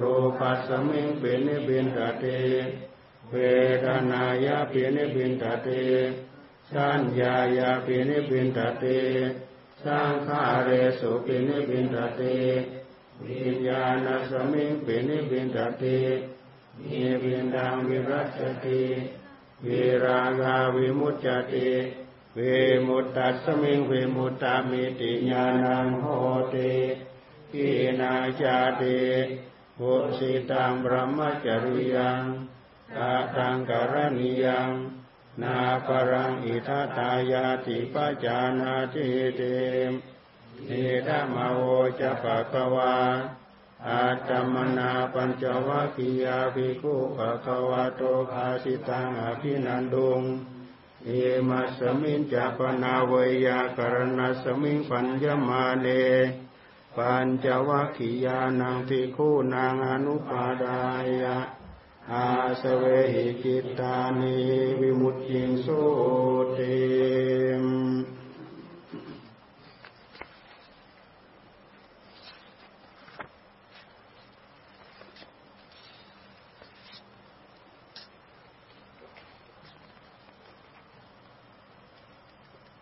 [0.00, 2.40] รูปัสมิงเปินิบินตติ
[3.30, 3.36] เว
[3.84, 5.84] ทนายาปินิบินตติ
[6.72, 9.00] สัญญายาปินิบินตติ
[9.82, 10.70] สังขาเร
[11.00, 12.36] สุเปินิบินตติ
[13.24, 15.98] วิญญาณสมิงเปินิบินตติ
[16.82, 18.82] มีบินดังวิรัชติ
[19.64, 21.70] วิรากาวิมุจจติ
[22.34, 22.40] เว
[22.86, 26.06] มุตตัสมิงเวมุตตามิติญาณังโห
[26.54, 26.72] ติ
[27.52, 27.68] กิ
[28.00, 28.98] นาจาติ
[29.78, 32.22] ภูสิตังบรมจริยัง
[32.96, 34.70] ตาตังกรณียัง
[35.42, 39.42] นาปรังอิทัตายาติปัจานาทิเต
[39.90, 39.92] ม
[40.66, 40.72] เอ
[41.06, 41.60] ตมโว
[42.00, 42.94] จะปะกวา
[43.88, 50.22] อาตมนาปัญจวัคคียาภิกขุปะคะวะโตภาสิตังอภินันดุง
[51.04, 51.10] เอ
[51.48, 53.12] มัสมิงจัปนาเว
[53.46, 55.88] ยากรณสมิงปัญญมาเน
[56.98, 60.80] ปัญจวัคคียานังภิกขุนางอนุปาดา
[61.22, 61.38] ยะ
[62.12, 62.26] อา
[62.62, 64.36] สเวหิจิตานิ
[64.80, 65.82] วิมุตติงสุ
[66.56, 66.78] ติ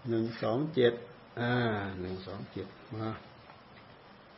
[0.08, 0.94] หนึ่งสองเจ็ด
[1.40, 1.52] อ่า
[2.00, 3.10] หนึ่งสองเจ็ดมา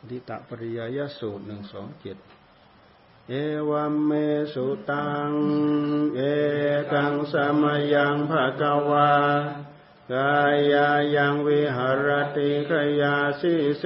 [0.07, 2.17] ดิตะปริยายสูตรหนึ่งสองเจ็ด
[3.29, 3.33] เอ
[3.69, 4.11] วัมเม
[4.53, 5.31] สุตัง
[6.15, 6.21] เอ
[6.93, 9.11] กังสมยังภะกวา
[10.13, 10.35] กา
[10.71, 13.83] ยายังวิหารติขยาสิเส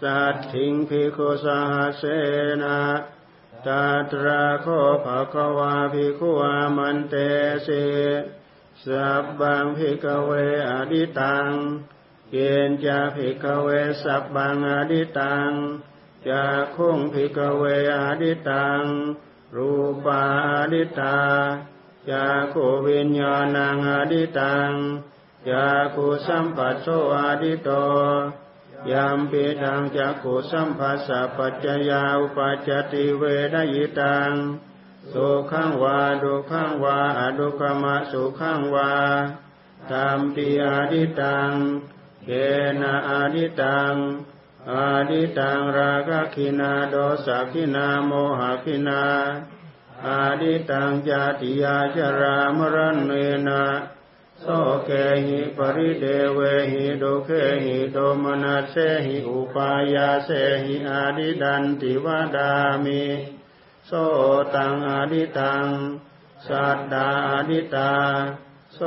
[0.00, 2.04] สัตถิงพิโคสหเส
[2.62, 2.78] นา
[3.66, 4.66] ตาตราโค
[5.04, 7.14] ภะควาภิกขุอามันเต
[7.66, 7.84] สิ
[8.84, 10.30] สับบังพิกเว
[10.68, 11.48] อดิตัง
[12.34, 13.68] เกณฑ์จะพิกเว
[14.02, 15.50] สับบังอดิตัง
[16.28, 16.44] จะ
[16.76, 18.82] คงพิกเวอดิตัง
[19.56, 19.70] รู
[20.04, 21.18] ปาอดิตา
[22.10, 22.54] จะโค
[22.86, 24.70] วิญญาณังอดิตัง
[25.48, 27.70] จะคุสัมปัสโสอดิโต
[28.90, 33.22] ยามปิทังจะคุสัมปัสสะปัจจยาอุปัจจติเว
[33.54, 34.32] ดยิตัง
[35.12, 38.92] สุขังวาดุขังวาอดุขมะสุขังวา
[39.92, 41.52] ตามปีอดิตัง
[42.26, 42.30] เก
[42.80, 43.94] นะอาดิตัง
[44.70, 49.02] อาดิตังราคะคินาโดสะคินาโมหะคินา
[50.06, 53.12] อาดิตังจาติยาจรามรันเน
[53.48, 53.64] นะ
[54.40, 54.46] โส
[54.84, 54.90] เก
[55.26, 56.40] หิปริเดเว
[56.72, 57.30] หิโดเค
[57.64, 60.30] หิโดมนัสเสหิอุปายาเส
[60.64, 62.06] หิอาดิดันติว
[62.36, 62.52] ดา
[62.84, 63.04] มิ
[63.86, 63.92] โส
[64.54, 65.66] ตังอดิตัง
[66.46, 67.92] สัตตาอดิตา
[68.74, 68.78] โส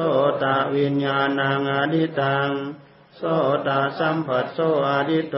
[0.42, 0.44] ต
[0.76, 2.50] วิญญาณังอดิตัง
[3.18, 3.24] โส
[3.68, 5.38] ตสัมผัสโสอดิโต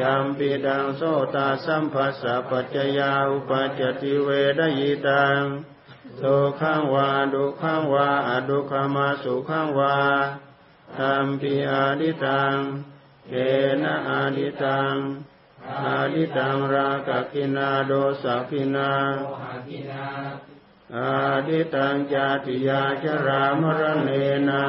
[0.00, 1.02] ยามปีดังโส
[1.34, 5.40] ตสัมผัสสะปัจจยาอุปัจจติเวดยิตัง
[6.16, 6.22] โส
[6.60, 9.96] ขังวาดุขังวาอดุขมาสุขังวา
[10.96, 12.56] ธรรมปีอดิตัง
[13.28, 13.32] เก
[13.82, 14.94] นะอดิตัง
[15.86, 17.92] อาดิตังรากกินาโด
[18.22, 18.92] สักินา
[20.96, 21.12] อา
[21.46, 24.08] ดิตังจาติยาจรามรเน
[24.48, 24.64] นะ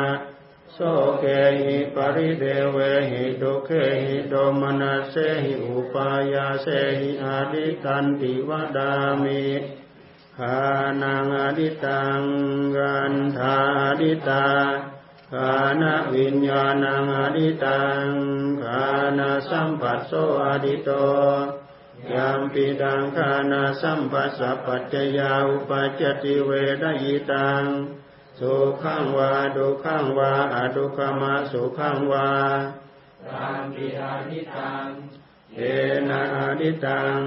[0.73, 0.79] โส
[1.19, 1.25] เก
[1.59, 2.77] หิปริเดเว
[3.09, 3.69] หิดุเค
[4.03, 6.67] หิโดมนัสเสหิอุปายาเส
[6.99, 9.45] หิอาดิตันติวดามิ
[10.37, 10.59] ขา
[11.01, 12.21] น a งอดิตัง
[12.75, 13.57] กันธา
[13.99, 14.47] ดิตา
[15.31, 15.83] ขาน
[16.15, 18.05] วิญญาณังอดิตัง
[18.63, 18.83] ขา
[19.17, 20.11] นาสัมปัสโส
[20.43, 20.89] อดิโต
[22.13, 26.49] ยามปิดังขานาสัมปัสสะปัจจยาอุปัจจติเว
[26.81, 27.65] ดยิตัง
[28.43, 32.29] สุขังวาดุขังวาอดุขมาสุขังวา
[33.27, 34.87] ตามปิอานิตัง
[35.55, 35.61] เอ
[36.09, 37.17] นะอาดิตัง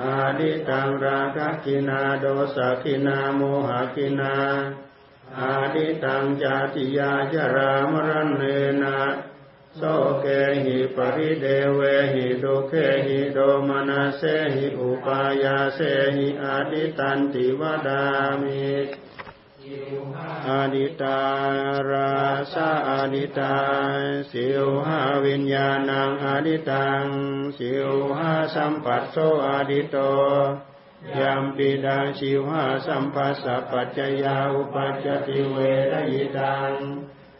[0.00, 4.36] อาดิตังราคะกินาโดสะกินาโมหะกินา
[5.38, 8.42] อาดิตังจาติยาจรามรณเน
[8.82, 8.98] นะ
[9.76, 9.82] โส
[10.20, 10.26] เก
[10.64, 11.80] หิปริเดเว
[12.12, 12.72] หิดุเค
[13.06, 14.22] หิโดมนาเส
[14.54, 15.80] หิอุปายาเส
[16.16, 18.02] หิอาดิตันติวดา
[18.42, 19.13] มิยิวหา
[20.48, 21.18] อาดิตา
[21.90, 22.10] รา
[22.52, 23.54] สาอาดิตา
[24.30, 27.04] สิวหาวิญญาณังอาดิตัง
[27.58, 29.96] สิวหาสัมปัสโสอาดิโต
[31.18, 35.56] ยัมปิดังสิวหาสัมปัสสะปัจจยาอุปัจจติเว
[35.92, 36.72] รยิตัง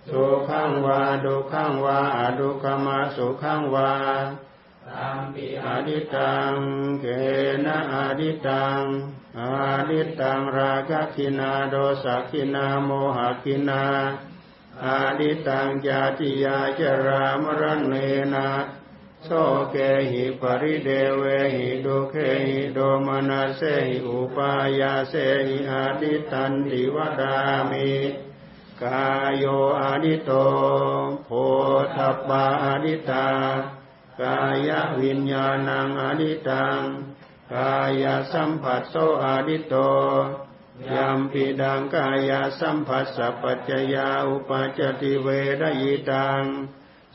[0.08, 3.92] สุขังวาดุขังวาอดุขมาสุขังวา
[4.98, 5.10] อา
[5.64, 6.54] อานิดิตัง
[7.00, 7.06] เก
[7.64, 8.82] นะอดิตัง
[9.38, 9.40] อ
[9.90, 13.84] ดิตังราคะคินาโดสักินาโมหคินา
[14.84, 17.94] อาดิตังจาติยาจรามรณเน
[18.34, 18.48] นะ
[19.24, 19.30] โส
[19.70, 19.76] เก
[20.10, 22.14] หิปริเดเวหิดุเค
[22.46, 25.14] หิโดมนาเสหิอุปายาเส
[25.46, 27.36] หิอาดิตันติวดา
[27.70, 27.92] มิ
[28.82, 29.44] กายโย
[29.80, 30.30] อาดิโต
[31.24, 31.28] โพ
[31.94, 31.96] ธ
[32.28, 33.26] ปาอาดิตา
[34.22, 34.70] กาย
[35.02, 36.80] วิญญาณังอดิตัง
[37.54, 39.74] กายสัมผัสโสอดิโต
[40.94, 45.28] ยัมปิดังกายสัมผัสสะปัจจยาอุปจติเว
[45.60, 46.42] รยิตัง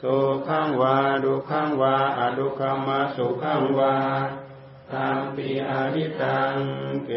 [0.01, 0.15] สุ
[0.47, 3.95] ขังวาดุขังวาอดุขมาสุขังวา
[4.93, 6.53] ตามปีอาดิตัง
[7.05, 7.11] เก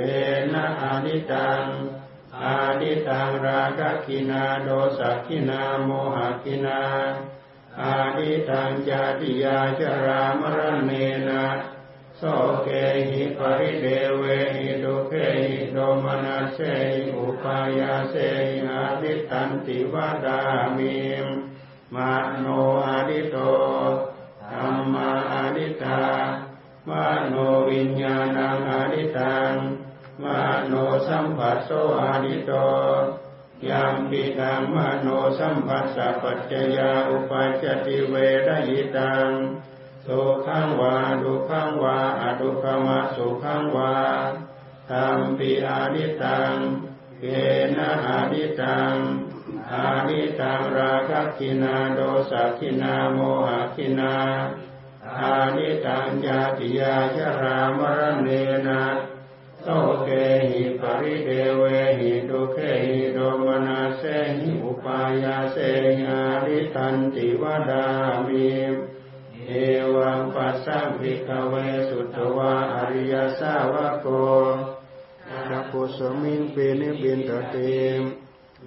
[0.53, 1.65] นะอาดิตัง
[2.43, 4.69] อาดิตังราคะคินาโด
[4.99, 6.81] สักขินาโมหคินา
[7.81, 10.91] อาดิตังจาติยาจรามรเน
[11.29, 11.47] นะ
[12.19, 12.23] โส
[12.65, 12.69] เก
[13.09, 13.87] หิปริเด
[14.19, 14.23] เว
[14.57, 15.13] หิดุเค
[15.51, 16.59] หิโดมนาเส
[16.91, 18.15] หิอุปายาเส
[18.47, 20.41] หิอาดิตันติวาดา
[20.77, 20.99] มิ
[21.95, 22.47] มาโน
[22.85, 23.37] อาดิโต
[24.51, 26.03] ธรรมาอาดิตา
[26.89, 26.91] ม
[27.29, 27.35] โน
[27.71, 29.53] วิญญาณังอาดิตัง
[30.23, 30.25] ม
[30.69, 30.75] โน
[31.07, 32.53] สัมผัสโสอาดิโต
[33.69, 38.15] ยามปิตังมโนสัมปัสสะปัจจยาอุปัจจติเว
[38.47, 39.29] รยิตัง
[40.07, 43.95] สุขังวาดุขังวาอดุขมาสุขังวา
[44.91, 46.53] ธรรมปิอาดิตัง
[47.21, 47.25] เก
[47.77, 48.95] นะอาดิตัง
[49.73, 54.17] อาดิตังราคะคินาโดสักินาโมหคินา
[55.21, 58.29] อาดิตังญาติยาชรามรณเน
[58.67, 58.83] นะ
[59.62, 59.68] โส
[60.04, 60.10] เก
[60.50, 61.64] หิปริเดเว
[62.00, 64.04] หิดุเคหิโดมนาเส
[64.40, 67.88] หิอุปายาเสหิอาริตันติวดา
[68.28, 68.50] มิ
[69.46, 69.52] เอ
[69.96, 71.54] วังปัสสัมภิกขเว
[71.90, 74.08] สุตตวาอริยสาวกโก
[75.50, 78.02] จักขุสมิงปินิบินตติม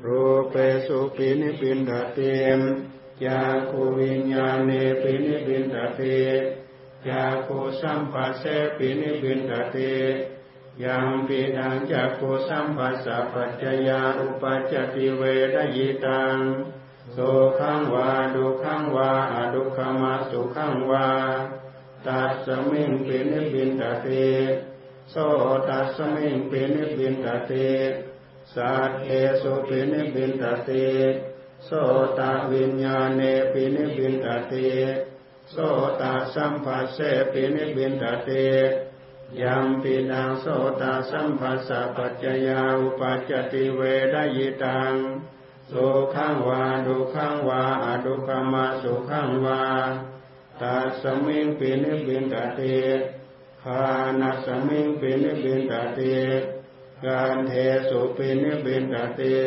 [0.05, 0.55] รูเป
[0.87, 2.61] สุปินิบินตติม
[3.25, 4.71] ยาคูวิญญาเน
[5.03, 6.21] ปินิบินตติ
[7.09, 8.45] ยาคูสัมปัสเส
[8.77, 9.95] ปินิบินตติ
[10.84, 15.22] ยังปิดังจักขุสัมปัสสะปัจจยาอุปัจจติเว
[15.54, 16.38] รยิตัง
[17.16, 21.08] สุขังวาดุขังวาอดุขมาสุขังวา
[22.08, 24.30] ตัสสมิงปินิบินตติ
[25.12, 25.16] โส
[25.70, 27.72] ตัสสมิงปินิบินตติ
[28.54, 29.10] สัตเอ
[29.42, 30.88] สุปินิบินตติ
[31.66, 31.70] โส
[32.20, 34.70] ตวิญญาเนปินิบินตติ
[35.52, 35.56] โส
[36.02, 36.04] ต
[36.36, 37.00] สัมผัสเส
[37.32, 38.48] ปินิบินตติ
[39.42, 40.46] ยัมปินังโส
[40.82, 43.82] ตสัมภัสสะปัจจยาอุปัจจติเว
[44.14, 44.94] รยิตัง
[45.72, 49.64] สุขังวาดุขังวาอดุขมาสุขังวา
[50.62, 52.78] ตัสมิงปินิบินตติ
[53.64, 53.84] คา
[54.20, 56.16] นัสมิงปินิบินตติ
[57.06, 57.52] การเท
[57.90, 59.38] สุปินิบินตติ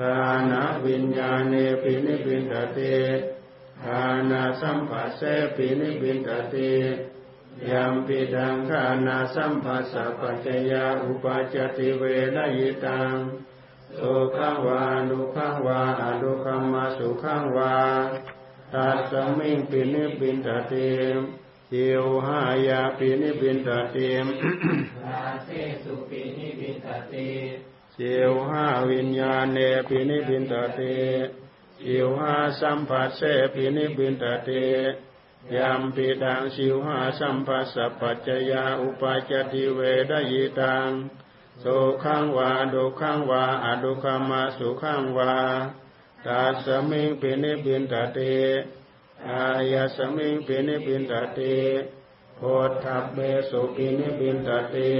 [0.00, 0.16] กา
[0.50, 2.94] นะวิญญาเนปินิบินตติ
[3.84, 5.20] คานาสัมปัสเส
[5.56, 6.72] ปินิบินตติ
[7.70, 12.02] ยัมปิดังขานาสัมภัสสะปัจจยาอุปาจติเว
[12.34, 13.14] รยิตัง
[13.98, 17.74] สุขังวาดุขังวาอดุขัมมาสุขังวา
[18.72, 20.90] ตัสสมิงปินิบินตติ
[21.72, 24.08] จิวหายาปินิบินตติ
[25.04, 25.48] ลาเท
[25.82, 27.28] สุปินิบินตติ
[27.96, 29.58] จิวหาวิญญาณเน
[29.88, 30.96] ปินิบินตติ
[31.82, 33.20] จิวหาสัมผัสเส
[33.54, 34.64] ปินิบินตติ
[35.54, 39.80] ยัมปิดังสิวหาสัมปัสสะปัจจยาอุปาจติเว
[40.10, 40.88] รยิตัง
[41.62, 45.34] สุขังวาดุขังวาอดุขมาสุขังวา
[46.26, 48.36] ตัสสมิงปินิบินตติ
[49.28, 51.56] อายาสมิงปินิบินตติ
[52.36, 52.40] โพ
[52.84, 53.18] ธัพเบ
[53.50, 54.92] สุปินิบินตติ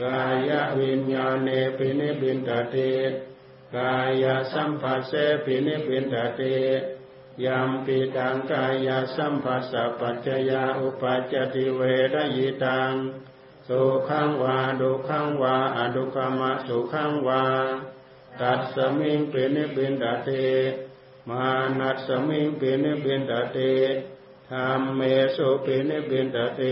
[0.00, 0.18] กา
[0.48, 1.48] ยวิญญาเน
[1.78, 2.92] ปินิบินตติ
[3.76, 5.12] กายสัมผัสเส
[5.44, 6.56] ปินิบินตติ
[7.44, 11.80] ยัมปิตังกายสัมปัสสะปัจจยาอุปัจจติเว
[12.14, 12.92] รยิตัง
[13.68, 17.44] สุขังวาดุขังวาอดุขมะสุขังวา
[18.40, 20.30] ตัดสมิงป็นบินดาเต
[21.28, 21.44] มา
[21.78, 23.58] นัดสมิงป็นบินดาเต
[24.50, 25.00] ธรรมเม
[25.36, 26.62] สุเป็นบินดาเต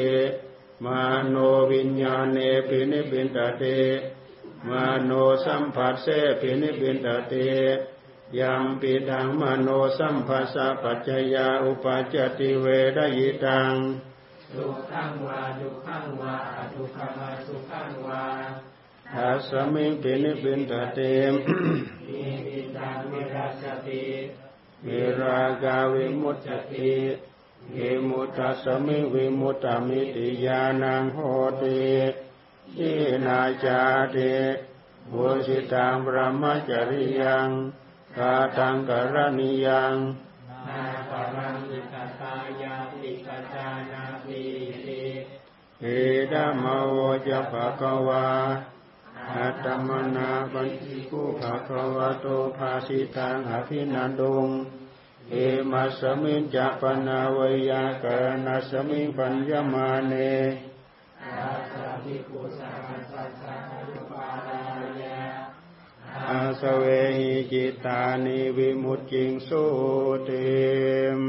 [0.85, 1.37] มาโน
[1.73, 3.65] วิญญาณเนเป็นบินดาเต
[4.69, 5.11] มาโน
[5.45, 6.07] สัมผัสเส
[6.41, 7.35] ป็นบินดาเต
[8.39, 9.69] ยัมปิดังมโน
[9.99, 12.67] สัมภัสปัจจยาอุปจติเว
[12.97, 13.73] รยิตัง
[14.53, 18.25] สุขังวาดุขังวาอดุขมาสุขังวา
[19.13, 20.99] ทัสมิงปินิปินตเต
[21.31, 21.33] ม
[22.07, 24.07] มีวิตังวิรัสติ
[24.87, 26.37] วิรากาวิมุต
[26.73, 26.95] ติ
[27.77, 31.19] วิมุตตสมิวิมุตตมิติยานังโห
[31.63, 31.81] ติ
[32.79, 32.93] ยิ
[33.27, 33.81] นาจา
[34.15, 34.35] ติ
[35.13, 37.51] บุชิตังบรมจริยัง
[38.19, 39.95] กาตังกรณียัง
[40.69, 44.43] นาปรังอิตตายาติกจานาปิ
[44.87, 45.05] ติ
[45.83, 45.87] เอ
[46.33, 46.97] ดามโว
[47.27, 48.27] จะภะคะวา
[49.37, 54.49] อัตมนาปัญจิกุภะคะวะโตภาสิตังอภินันดุง
[55.31, 55.35] เอ
[55.71, 57.39] มัสมิงจัปนาว
[57.71, 60.15] ยากรณสมิงปัญญมาเน
[61.23, 63.76] อาสาภิกุสังสัสสะรุปาลายา
[66.31, 66.85] อาสเว
[67.19, 69.65] หิจิตานิวิมุตจิงสุ
[70.29, 70.47] ติ
[71.19, 71.21] ม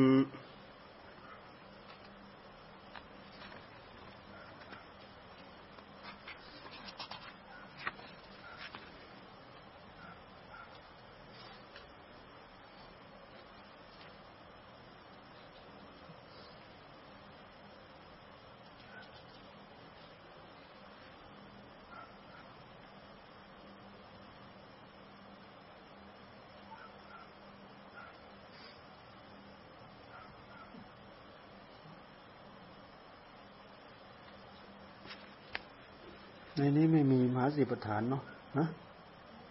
[36.60, 38.22] ในนี้ไม่มีมหาสิปฐานเนาะ
[38.58, 38.66] ฮะ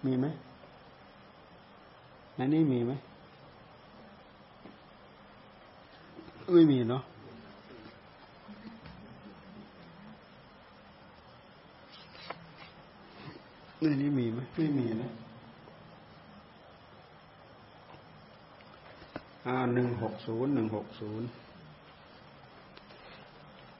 [0.04, 0.26] มีไหม
[2.36, 2.92] ในนี้มีไหม
[6.52, 7.02] ไม่มีเนาะ
[13.80, 15.10] ในนี้มีไหมไม่มีนะ
[19.46, 21.26] อ่าหนึ่งหกศูนย์หนึ่งหกศูนย์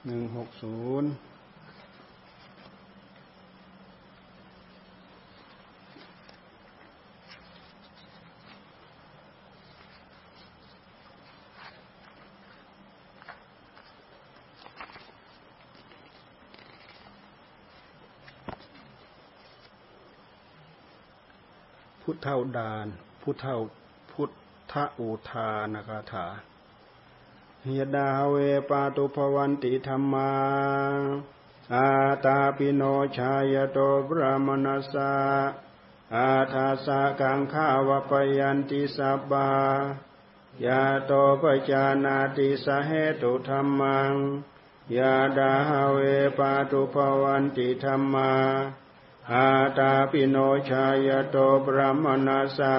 [0.06, 1.10] หนึ่งหกศูนย์
[22.16, 22.86] ทธอุดาน
[23.22, 23.44] พุทธ
[24.10, 24.30] พุท
[24.72, 26.26] ธอุทานคาถา
[27.62, 28.36] เฮดาเว
[28.70, 30.32] ปาตุภวันติธรรมา
[31.74, 31.88] อา
[32.24, 32.82] ตาปิโน
[33.16, 35.14] ชายโตบรามนัสสะ
[36.14, 39.50] อาทาสะกังขาวปยันติสับบา
[40.66, 41.12] ยาโต
[41.42, 42.92] ปจานาติสเห
[43.22, 44.12] ตุธรรมัง
[44.96, 45.52] ยาดา
[45.92, 45.98] เว
[46.38, 48.32] ปาตุภวันติธรรมา
[49.32, 49.48] อา
[49.78, 50.36] ตาปิโน
[50.70, 52.76] ชายโตบรมนาสา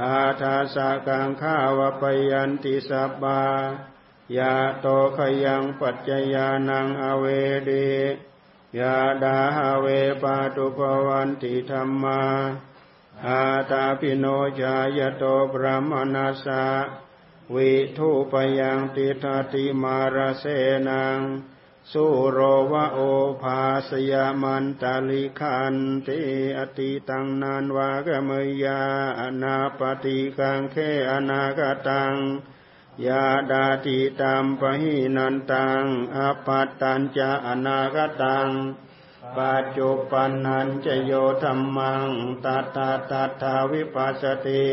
[0.00, 3.42] อาทาสากังข้าวปยันติสับบา
[4.38, 4.86] ยาโต
[5.16, 7.26] ขยังปัจจยานังอเว
[7.66, 7.72] เด
[8.78, 9.38] ยาดา
[9.80, 9.86] เว
[10.22, 12.22] ปาตุภวันติธรรมา
[13.26, 14.26] อาตาปิโน
[14.60, 16.64] ชายโตบรมนาสา
[17.54, 20.44] วิทุปยังติทติมารเส
[20.88, 21.18] นัง
[21.92, 22.38] สุโร
[22.72, 22.98] วะโอ
[23.42, 25.76] ภาสยามันตาลิคัน
[26.06, 26.18] ติ
[26.58, 28.30] อติตังนานวากเม
[28.64, 28.82] ยา
[29.20, 30.76] อนาปฏิกังเค
[31.10, 32.14] อนาคตัง
[33.06, 35.82] ยาดาติตามปหินันตัง
[36.16, 38.48] อปัตตัญจะอนาคตัง
[39.38, 41.12] ปัจจุปันนันจะโย
[41.42, 42.08] ธรรมัง
[42.44, 44.66] ตัตตาตัตาวิปัสสติ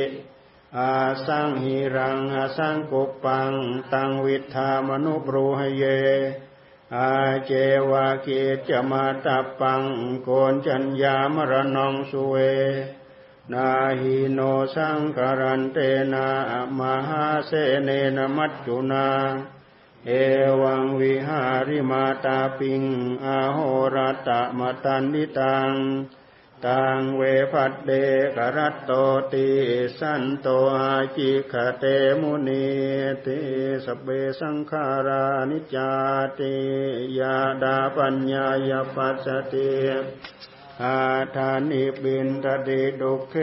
[0.78, 0.94] อา
[1.26, 3.52] สังหิรังอาสังกุปปัง
[3.94, 5.86] ตังวิธามนุปรูหเย
[6.96, 7.14] อา
[7.46, 7.52] เจ
[7.90, 8.28] วาเก
[8.68, 9.84] จมาตาปัง
[10.24, 12.36] โกนจัญญามรนองสุเว
[13.54, 13.70] นา
[14.00, 14.40] หิโน
[14.76, 15.78] สังกรันเต
[16.14, 16.28] นา
[16.80, 17.52] มหาเส
[17.84, 19.08] เนนมัจจุนา
[20.06, 20.12] เอ
[20.62, 22.84] วังวิหาริมาตาปิง
[23.26, 23.58] อาโห
[23.96, 25.72] รตะมตันนิตัง
[26.68, 27.22] ตังเว
[27.54, 27.92] พัดเด
[28.38, 28.92] กรัตโต
[29.34, 29.50] ติ
[30.00, 30.48] สันโต
[30.78, 31.86] อาจิขเต
[32.22, 32.68] มุนี
[33.26, 33.40] ติ
[33.86, 34.08] สเบ
[34.40, 35.92] สังขารานิจา
[36.40, 36.56] ติ
[37.20, 39.74] ยาดาปัญญายปัสสติ
[40.84, 41.00] อา
[41.36, 43.36] ทานิบินตติดุเค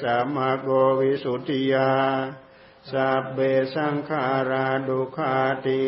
[0.00, 0.68] สามาโก
[1.00, 1.92] วิสุทธิยา
[2.90, 3.38] สัพเบ
[3.74, 5.34] สังขาราดุขา
[5.66, 5.80] ติ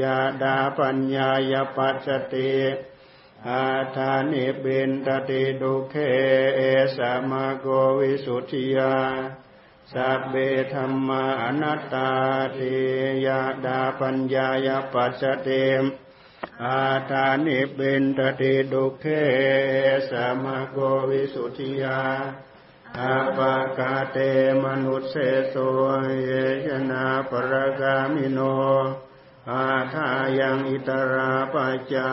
[0.00, 2.52] ยาดาปัญญายปัสสติ
[3.46, 3.66] อา
[3.96, 5.94] ทานิเบนตติดุเค
[6.56, 6.60] เอ
[6.96, 6.98] ส
[7.30, 7.66] มะโก
[7.98, 8.94] วิสุทธิยา
[9.92, 10.34] สัพเบ
[10.72, 11.24] ธรรมา
[11.60, 12.10] นัตตา
[12.56, 12.74] ติ
[13.26, 15.66] ยาดาปัญญายปัสสติ
[16.64, 19.04] อาทานิเบนตติดุเค
[20.10, 20.12] ส
[20.42, 20.78] มะโก
[21.10, 22.00] วิสุทธิยา
[22.98, 24.16] อาปากาเต
[24.62, 25.14] มนุสเส
[25.48, 25.54] โส
[26.24, 26.30] เย
[26.66, 28.40] ชนาปรกามิโน
[29.50, 30.08] อาทา
[30.40, 32.08] ยังอิตราปัจจา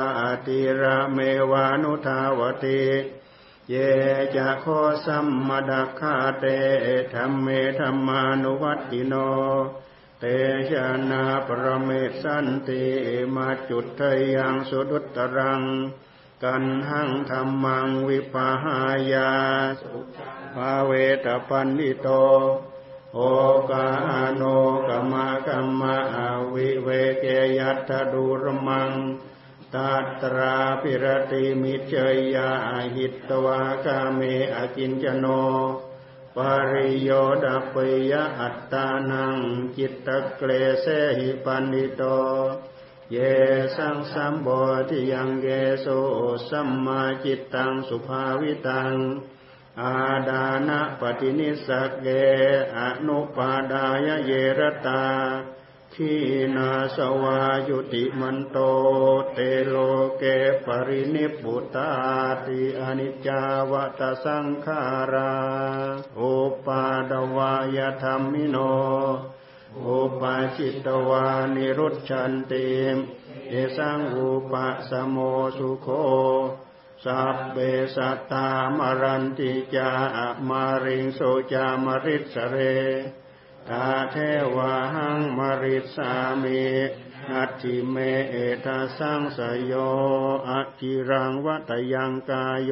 [0.48, 1.20] ติระเม
[1.52, 2.84] วานุทาวติ
[3.70, 3.76] เย
[4.36, 4.66] จะโค
[5.06, 6.46] สัมมดักขาเต
[7.14, 7.48] ธรรมเม
[7.80, 9.14] ธรรมานุวัติโน
[10.20, 10.26] เต
[10.70, 10.72] ช
[11.12, 11.90] นาปรเม
[12.22, 12.84] สันติ
[13.36, 14.02] มาจุดเท
[14.36, 15.62] ยังสุดุตรัง
[16.44, 18.80] กันหังธรรมังวิปหา
[19.14, 19.32] ยา
[20.56, 20.92] ภาเว
[21.26, 22.08] ตปันนิโต
[23.18, 23.22] โอ
[23.72, 23.89] กา
[24.36, 24.43] โน
[24.88, 25.97] กมะกัมมะ
[26.53, 26.89] วิเว
[27.20, 27.26] เก
[27.59, 28.91] ยัตถดูรมัง
[29.74, 31.93] ตัตราปิรติมิเช
[32.36, 32.51] ยา
[32.95, 34.20] หิตวากาเม
[34.55, 35.26] อกินจโน
[36.36, 36.38] ป
[36.72, 37.09] ริโย
[37.43, 37.76] ดาป
[38.11, 39.38] ยะอัตตานัง
[39.78, 40.49] จิตตะเกล
[40.82, 40.86] เส
[41.18, 42.03] หิปันนิโต
[43.11, 43.18] เย
[43.76, 44.47] สังสัมโบ
[44.89, 45.47] ทิยังเก
[45.82, 45.88] โส
[46.49, 48.93] สัมมาจิตตังสุภาวิตัง
[49.82, 49.97] อา
[50.30, 52.07] ดานะปฏินิสักเก
[52.78, 55.05] อะนุปาทายะ เย ระตา
[55.93, 56.13] ขี
[56.56, 57.39] ณาสะวา
[57.70, 58.57] ชุติมันโต
[59.34, 59.76] เตโล
[60.17, 60.23] เก
[60.66, 61.89] ปะรินิพพุตา
[62.45, 64.82] ติ อะนิจจาวะตะ สังขา
[65.13, 66.22] รา อุป
[66.65, 69.86] ปาทะวะยะธัมมิโน อุ
[70.19, 72.67] ปปัชชิตวานิรุชฌันติ
[73.49, 74.53] เตสัง วูปะ
[74.89, 75.17] สะโม
[75.57, 75.88] สุโข
[77.04, 77.58] สัพเพ
[77.96, 79.91] สัตตามรันติจา
[80.50, 81.22] มาริงโส
[81.54, 82.58] จามริสเร
[83.70, 84.16] ตาเท
[84.56, 86.64] วาหังมริสามี
[87.30, 87.96] นัตถิเม
[88.30, 88.36] เอ
[88.66, 89.74] ตาสังสยโย
[90.50, 92.72] อจิรังวัตยังกายโย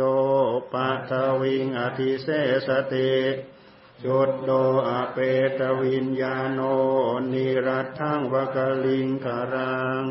[0.74, 1.12] ปัท
[1.42, 2.28] วิงอธิเส
[2.68, 3.14] สติ
[4.04, 4.52] จุดโด
[4.90, 5.18] อเป
[5.60, 6.60] ตวิญญาโน
[7.32, 10.08] นิรัตทังวกลิงคารัง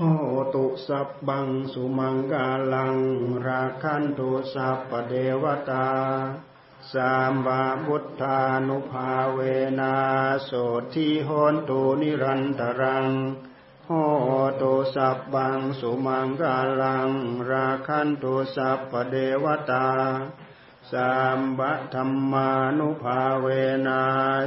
[0.00, 0.04] โห
[0.54, 2.96] ตุสัพบังสุมังกาลัง
[3.46, 5.88] ราคันตุสัพปเดวตา
[6.92, 9.40] สามบาบุตธานุภาเว
[9.80, 9.94] นา
[10.44, 10.50] โส
[10.92, 13.06] ทิโหนตุนิรันตรัง
[13.86, 13.90] โห
[14.60, 17.08] ตุสัพบังสุมังกาลัง
[17.50, 19.88] ราคันตุสัพปเดวตา
[20.92, 23.46] สามบะธรรมานุภาเว
[23.86, 24.02] นา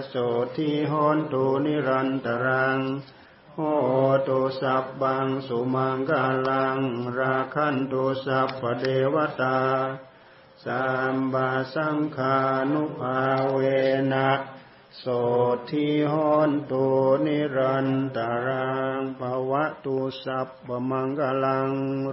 [0.07, 0.13] โส
[0.55, 2.79] ทิโหนตุนิรันตรัง
[3.61, 3.65] โห
[4.27, 6.79] ตุสัพบังสุมังกาลัง
[7.19, 9.59] ราคันตุสัพพเดวตา
[10.65, 10.83] สั
[11.13, 12.37] มบาสังขา
[12.71, 13.19] นุภา
[13.51, 13.57] เว
[14.13, 14.29] นะ
[14.97, 15.05] โส
[15.69, 16.85] ทิหอนตุ
[17.25, 21.69] นิรันตรังภวะตุสัพพมังกลัง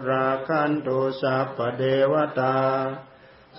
[0.08, 1.82] ราคันตุสัพพเด
[2.12, 2.58] วตา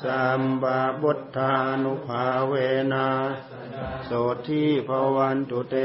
[0.03, 2.53] สัมบาบุตธานุภาเว
[2.93, 3.07] นะ
[4.05, 4.11] โส
[4.47, 5.77] ทิภวันตุเต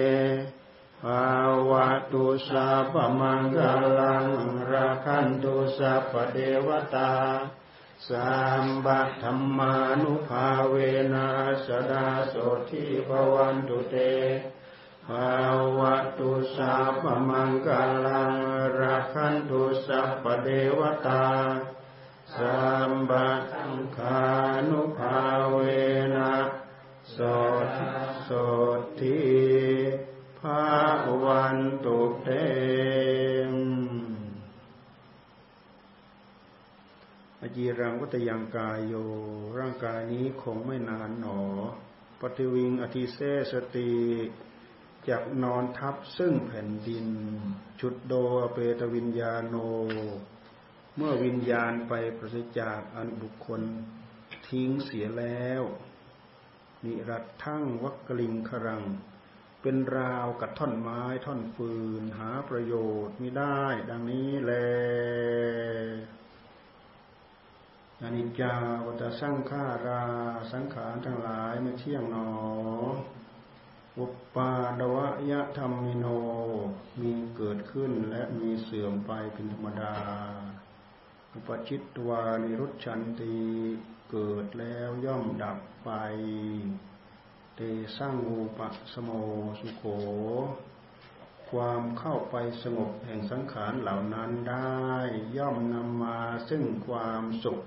[1.06, 1.36] ภา
[1.70, 3.58] วะตุสัพมังก
[3.98, 4.26] ลัง
[4.70, 7.12] ราคันตุสัพเดวตา
[8.08, 8.32] สั
[8.62, 10.74] มบัตธรรมานุภาเว
[11.14, 11.28] นั
[11.66, 12.34] สดาโส
[12.70, 13.96] ทิภวันตุเต
[15.08, 15.36] ภา
[15.78, 17.68] วะตุสัพมังก
[18.06, 18.34] ลัง
[18.78, 20.48] ราคันตุสัพเด
[20.78, 21.26] วตา
[22.36, 24.22] สัมบัติขา
[24.68, 25.18] นุภา
[25.52, 25.58] เว
[26.14, 26.34] นะ
[27.10, 27.16] โส
[28.24, 28.30] โส
[29.00, 29.81] ทิ
[30.46, 30.66] ภา
[31.24, 32.28] วันตุเต
[37.40, 38.94] อจีรังวัตยังกายโย
[39.58, 41.40] ร่างกายนี้คงไม่นานหนอ
[42.20, 43.18] ปฏิวิงอธิเส
[43.52, 43.92] สติ
[45.08, 47.06] จากนอนทับซึ่งแผ่นดิน
[47.80, 48.14] ชุดโด
[48.52, 49.56] เปตวิญญาโน
[50.96, 53.62] เมื่อวิญญาณไปประสิจากอนุบุคคล
[54.48, 55.62] ทิ้งเสียแล้ว
[56.84, 58.84] นิรัตทั้งวักลิงครัง
[59.62, 62.74] เป็นราวกับท่อนไม้ท่อนฟืน หาประโย
[63.06, 64.52] ชน์ไม่ได้ ดังนี้แล
[68.02, 68.54] อนิจจา
[68.86, 70.04] วัตสังขารา
[70.52, 72.30] สังขารทั้งหลายไม่เที่ยงหนอ
[73.98, 76.06] อุปปาดวะยะธรรมิโน
[77.00, 79.94] มีเกิดขึ้นและมีเสื่อมไปเป็นธรรมดา
[81.32, 83.36] อุปชิตวานิรุชันตี
[84.10, 85.90] เกิดแล้วย่อมดับไป
[87.56, 87.60] เต
[87.98, 89.10] สร้างงูปะสโม
[89.60, 89.84] สุโข
[91.50, 94.82] ความเข้าไปสงบแห่งสังขารเหล่านั้นได้
[95.36, 97.60] ย่อมนำมาซึ่งความสุข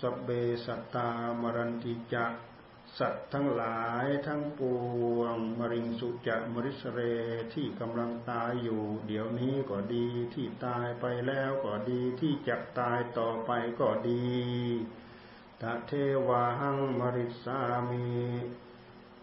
[0.00, 0.28] สเบ
[0.66, 1.10] สัตตา
[1.40, 2.26] มะรันติจะ
[2.98, 4.60] สัตว์ทั้งหลายทั้งป
[5.16, 7.00] วง มะริงสุจะ มะริสสะเร
[7.54, 13.50] ที่กำลังตายอยู่ เดี๋ยวนี้ก็ดีที่ตายไปแล้วก็ดีที่จะตายต่อไป
[13.80, 14.24] ก็ดี
[15.60, 15.92] ตะเถ
[16.28, 17.58] วาหัง มะริสสา
[17.90, 18.08] มิ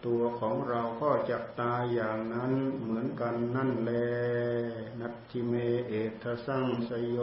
[0.06, 3.92] ตัวของเราก็จะตายอย่างนั้นเหมือนกันนั่นแล
[5.00, 5.52] นัตถิเม
[5.88, 5.92] เอ
[6.22, 7.18] ตถะ สังสะโย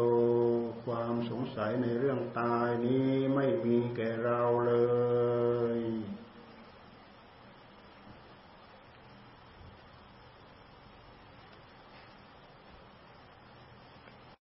[0.84, 4.74] ความสงสัยในเรื่องตายนี้ไม่มีแก่เราเล
[5.78, 5.80] ย